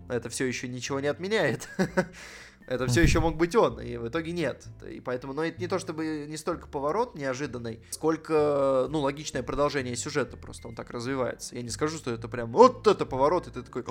[0.07, 1.67] это все еще ничего не отменяет.
[2.69, 4.67] Это все еще мог быть он, и в итоге нет.
[4.87, 9.95] И поэтому, но это не то чтобы не столько поворот неожиданный, сколько, ну, логичное продолжение
[9.95, 11.55] сюжета просто, он так развивается.
[11.55, 13.83] Я не скажу, что это прям вот это поворот, и ты такой,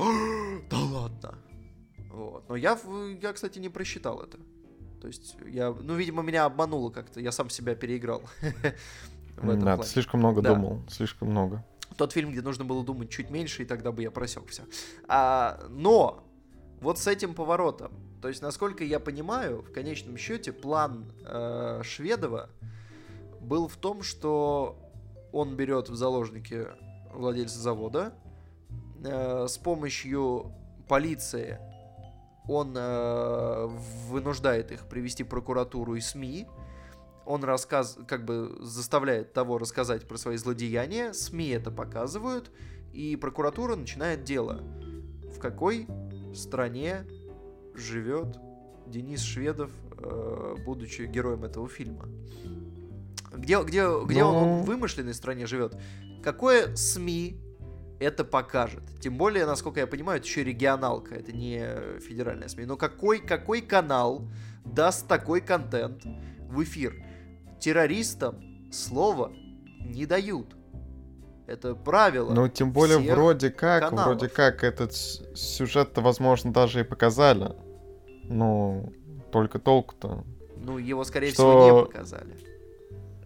[0.70, 1.39] да ладно.
[2.09, 2.49] Вот.
[2.49, 2.79] Но я,
[3.20, 4.39] я, кстати, не просчитал это.
[5.01, 8.22] То есть я, ну, видимо, меня обмануло как-то, я сам себя переиграл.
[9.37, 9.83] в этом да, плане.
[9.83, 10.55] ты слишком много да.
[10.55, 11.64] думал, слишком много.
[11.97, 14.62] Тот фильм, где нужно было думать чуть меньше, и тогда бы я просек все.
[15.09, 16.24] А, но
[16.81, 17.91] вот с этим поворотом,
[18.21, 22.51] то есть, насколько я понимаю, в конечном счете план э, Шведова
[23.41, 24.77] был в том, что
[25.33, 26.66] он берет в заложники
[27.12, 28.12] владельца завода,
[29.05, 30.53] э, с помощью
[30.89, 31.59] полиции
[32.49, 33.66] он э,
[34.09, 36.49] вынуждает их привести прокуратуру и СМИ,
[37.25, 42.51] он рассказ, как бы заставляет того рассказать про свои злодеяния, СМИ это показывают,
[42.93, 44.62] и прокуратура начинает дело.
[45.35, 45.87] В какой
[46.35, 47.05] стране
[47.79, 48.39] живет
[48.87, 52.09] Денис Шведов, э, будучи героем этого фильма?
[53.33, 54.29] Где, где, где Но...
[54.31, 55.76] он, он в вымышленной стране живет?
[56.22, 57.41] Какое СМИ
[58.01, 58.83] это покажет?
[59.01, 62.64] Тем более, насколько я понимаю, это еще регионалка, это не федеральная СМИ.
[62.64, 64.29] Но какой, какой канал
[64.64, 66.05] даст такой контент
[66.49, 67.05] в эфир?
[67.59, 69.33] террористам слова
[69.81, 70.55] не дают.
[71.47, 72.33] Это правило.
[72.33, 74.18] Ну, тем более, вроде как, каналов.
[74.18, 77.53] вроде как этот сюжет-то, возможно, даже и показали.
[78.29, 78.93] Ну,
[79.33, 80.24] только толку-то.
[80.57, 81.35] Ну, его, скорее что...
[81.35, 82.37] всего, не показали.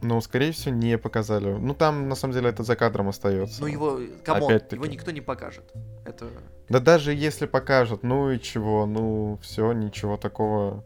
[0.02, 1.52] Ну, скорее всего, не показали.
[1.52, 3.60] Ну, там, на самом деле, это за кадром остается.
[3.60, 5.72] Ну, его, come on, его никто не покажет.
[6.04, 6.26] Это...
[6.68, 10.84] Да даже если покажут, ну и чего, ну, все, ничего такого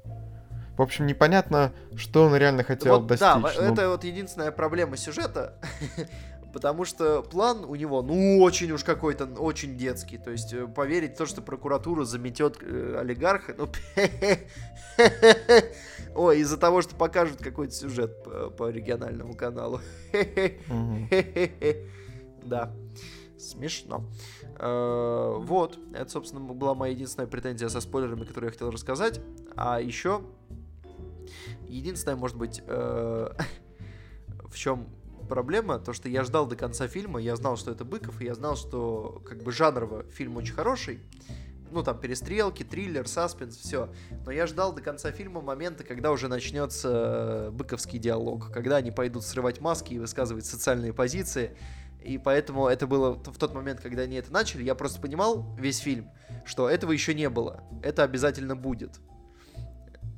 [0.77, 3.21] в общем, непонятно, что он реально хотел вот, достичь.
[3.21, 3.73] Да, ну...
[3.73, 5.55] это вот единственная проблема сюжета.
[6.57, 10.17] Потому что план у него, ну, очень уж какой-то, очень детский.
[10.17, 13.69] То есть э, поверить в то, что прокуратура заметет э, олигарха, ну,
[16.15, 19.83] ой, из-за того, что покажут какой-то сюжет по, по региональному каналу.
[22.43, 22.73] Да,
[23.37, 24.07] смешно.
[24.59, 29.21] Э, вот, это, собственно, была моя единственная претензия со спойлерами, которую я хотел рассказать.
[29.57, 30.23] А еще
[31.69, 33.29] Единственное, может быть, э,
[34.49, 34.89] в чем
[35.27, 38.35] проблема, то что я ждал до конца фильма, я знал, что это Быков, и я
[38.35, 41.01] знал, что как бы жанрово фильм очень хороший,
[41.70, 43.91] ну там перестрелки, триллер, саспенс, все.
[44.24, 49.24] Но я ждал до конца фильма момента, когда уже начнется быковский диалог, когда они пойдут
[49.24, 51.57] срывать маски и высказывать социальные позиции.
[52.03, 55.79] И поэтому это было в тот момент, когда они это начали, я просто понимал весь
[55.79, 56.09] фильм,
[56.45, 57.64] что этого еще не было.
[57.83, 59.01] Это обязательно будет.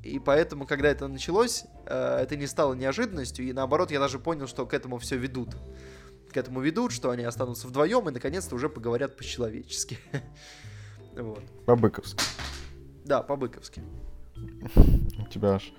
[0.09, 4.46] И поэтому, когда это началось, э, это не стало неожиданностью, и наоборот, я даже понял,
[4.46, 5.56] что к этому все ведут.
[6.32, 9.98] К этому ведут, что они останутся вдвоем и наконец-то уже поговорят по-человечески.
[11.16, 11.42] вот.
[11.66, 12.22] По-быковски.
[13.04, 13.82] Да, по-быковски.
[15.18, 15.72] У тебя аж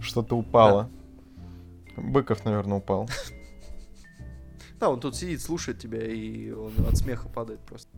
[0.00, 0.90] что-то упало.
[1.96, 2.02] Да.
[2.02, 3.08] Быков, наверное, упал.
[4.80, 7.90] Да, он тут сидит, слушает тебя, и он от смеха падает просто.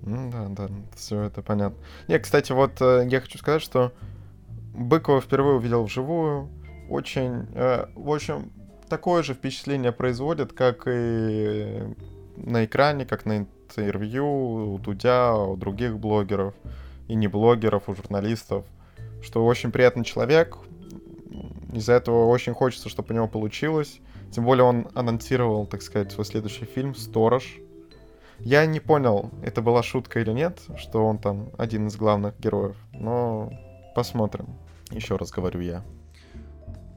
[0.00, 1.78] Ну да, да, все это понятно.
[2.06, 3.92] Не, кстати, вот э, я хочу сказать, что
[4.78, 6.48] Быкова впервые увидел вживую.
[6.88, 8.52] Очень, э, в общем,
[8.88, 11.82] такое же впечатление производит, как и
[12.36, 16.54] на экране, как на интервью у Дудя, у других блогеров,
[17.08, 18.64] и не блогеров, у журналистов,
[19.20, 20.56] что очень приятный человек,
[21.72, 24.00] из-за этого очень хочется, чтобы у него получилось.
[24.30, 27.58] Тем более он анонсировал, так сказать, свой следующий фильм «Сторож».
[28.38, 32.76] Я не понял, это была шутка или нет, что он там один из главных героев,
[32.92, 33.50] но
[33.96, 34.46] посмотрим.
[34.90, 35.82] Еще раз говорю я.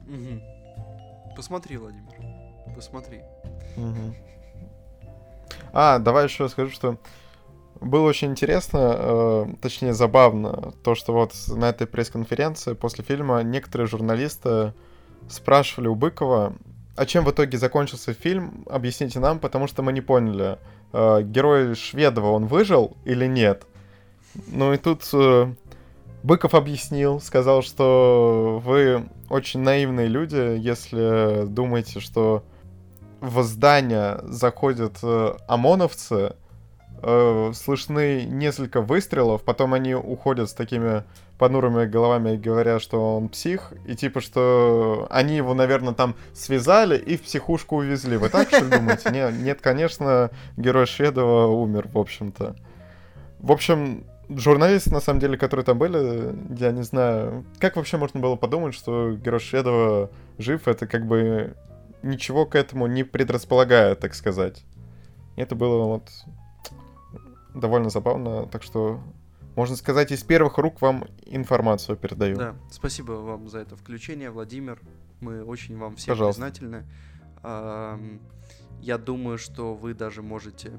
[0.06, 1.34] Угу.
[1.36, 2.12] Посмотри, Владимир.
[2.74, 3.20] Посмотри.
[3.76, 4.14] Угу.
[5.72, 6.98] А, давай еще скажу, что
[7.80, 13.88] было очень интересно, э, точнее забавно, то, что вот на этой пресс-конференции после фильма некоторые
[13.88, 14.72] журналисты
[15.28, 16.54] спрашивали у Быкова,
[16.94, 20.58] а чем в итоге закончился фильм, объясните нам, потому что мы не поняли,
[20.92, 23.66] э, герой Шведова, он выжил или нет?
[24.46, 25.54] Ну и тут э,
[26.22, 32.44] Быков объяснил, сказал, что вы очень наивные люди, если думаете, что
[33.20, 36.34] в здание заходят э, ОМОНовцы,
[37.02, 41.02] э, слышны несколько выстрелов, потом они уходят с такими
[41.38, 46.96] понурыми головами и говорят, что он псих, и типа, что они его, наверное, там связали
[46.96, 48.16] и в психушку увезли.
[48.16, 49.10] Вы так что думаете?
[49.10, 52.54] Нет, нет, конечно, герой Шведова умер, в общем-то.
[53.40, 58.20] В общем, журналисты, на самом деле, которые там были, я не знаю, как вообще можно
[58.20, 61.56] было подумать, что герой Шведова жив, это как бы
[62.02, 64.64] ничего к этому не предрасполагает, так сказать.
[65.36, 66.10] И это было вот
[67.54, 69.00] довольно забавно, так что,
[69.56, 72.36] можно сказать, из первых рук вам информацию передаю.
[72.36, 74.80] Да, спасибо вам за это включение, Владимир.
[75.20, 76.42] Мы очень вам всем Пожалуйста.
[76.42, 76.84] признательны.
[78.80, 80.72] Я думаю, что вы даже можете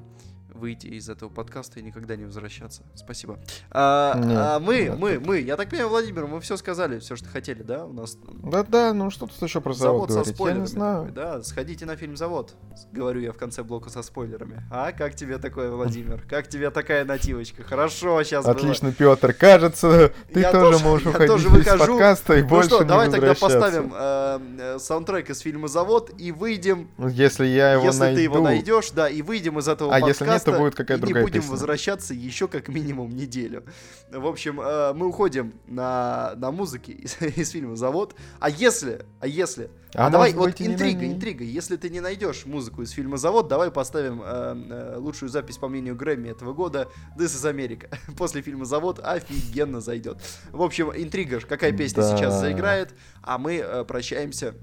[0.54, 2.82] выйти из этого подкаста и никогда не возвращаться.
[2.94, 3.38] Спасибо.
[3.70, 7.16] А, Нет, а мы, да, мы, мы, я так понимаю, Владимир, мы все сказали, все,
[7.16, 7.84] что хотели, да?
[7.84, 8.16] У нас.
[8.42, 10.36] Да-да, ну что тут еще про завод, завод говорить?
[10.36, 11.12] Со я не знаю.
[11.12, 12.54] Да, сходите на фильм Завод.
[12.92, 14.62] Говорю я в конце блока со спойлерами.
[14.70, 16.24] А как тебе такое, Владимир?
[16.28, 17.62] Как тебе такая нативочка?
[17.64, 18.46] Хорошо, сейчас.
[18.46, 19.16] Отлично, было.
[19.16, 19.32] Петр.
[19.34, 21.84] Кажется, ты я тоже, тоже можешь уходить тоже выхожу.
[21.84, 25.68] из подкаста и ну больше что, не давай тогда поставим э, э, саундтрек из фильма
[25.68, 26.88] Завод и выйдем.
[26.98, 28.16] Если я его если найду.
[28.16, 30.24] ты его найдешь, да, и выйдем из этого а подкаста.
[30.24, 31.52] если нет, то будет какая-то другая не будем песня.
[31.52, 33.64] возвращаться еще как минимум неделю.
[34.10, 38.14] В общем, э, мы уходим на, на музыке из, из фильма «Завод».
[38.40, 39.70] А если, а если...
[39.94, 41.44] А, а давай, вот интрига, интрига.
[41.44, 45.68] Если ты не найдешь музыку из фильма «Завод», давай поставим э, э, лучшую запись, по
[45.68, 47.88] мнению Грэмми этого года «This is America».
[48.16, 50.18] После фильма «Завод» офигенно зайдет.
[50.50, 52.16] В общем, интрига, какая песня да.
[52.16, 54.54] сейчас заиграет, а мы э, прощаемся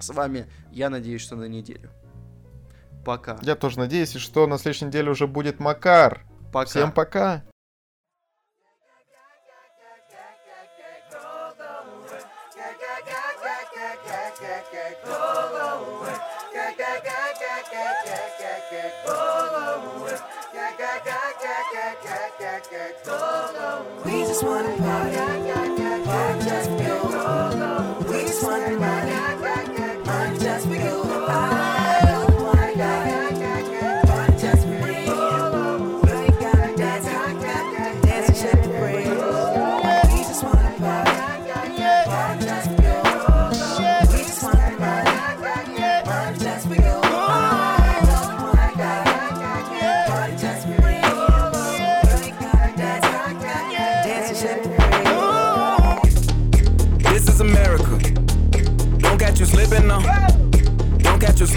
[0.00, 1.90] с вами, я надеюсь, что на неделю.
[3.06, 3.38] Пока.
[3.42, 6.26] Я тоже надеюсь, что на следующей неделе уже будет Макар.
[6.52, 6.68] Пока.
[6.68, 7.44] Всем пока.
[24.04, 26.85] We just wanna party, party just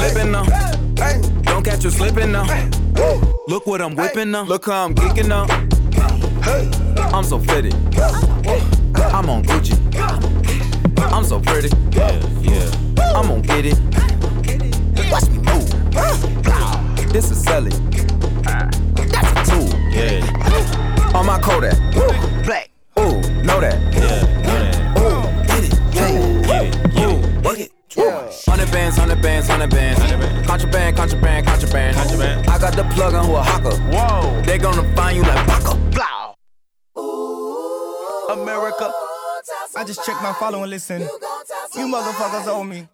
[0.00, 0.44] Slipping now.
[1.42, 2.44] Don't catch you slipping now.
[3.48, 4.44] Look what I'm whipping now.
[4.44, 5.46] Look how I'm geeking now.
[7.12, 7.74] I'm so fitted.
[9.14, 9.76] I'm on Gucci.
[10.98, 11.68] I'm so pretty.
[11.92, 13.14] Yeah, yeah.
[13.14, 13.78] I'm gonna get it.
[15.10, 17.12] Watch me move.
[17.12, 17.72] This is Sally.
[18.46, 18.70] Ah.
[18.94, 19.68] That's a tool.
[19.90, 21.14] Yeah.
[21.14, 22.29] On my Kodak.
[32.82, 32.88] Contraband.
[32.88, 33.76] I the plug on who a hawker.
[33.92, 34.42] Whoa.
[34.42, 35.76] They gonna find you like Baka.
[35.90, 36.34] Blow.
[38.32, 38.92] America.
[39.76, 41.02] I just checked my follow and listen.
[41.02, 42.80] You motherfuckers owe me.
[42.80, 42.86] Me,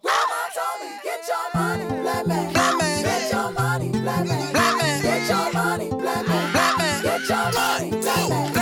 [1.03, 2.53] get your money, black man.
[2.53, 3.03] Black man.
[3.03, 4.51] Get your money, black man.
[4.51, 5.01] Black man.
[5.01, 6.51] Get your money, black man.
[6.51, 7.03] Black man.
[7.03, 8.56] Get your money, black man.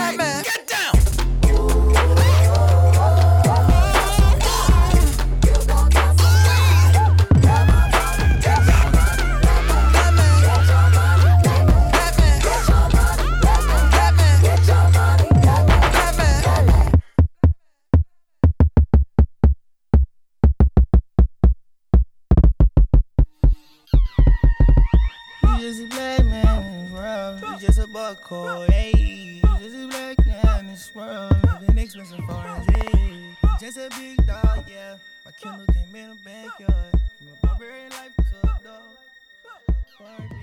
[28.26, 29.40] cold age.
[29.60, 33.36] This is black down this world, living expensive foreign aid.
[33.60, 34.96] Just a big dog, yeah.
[35.24, 36.90] My Kindle came in the backyard.
[36.90, 40.35] From a barbarian life to a dog.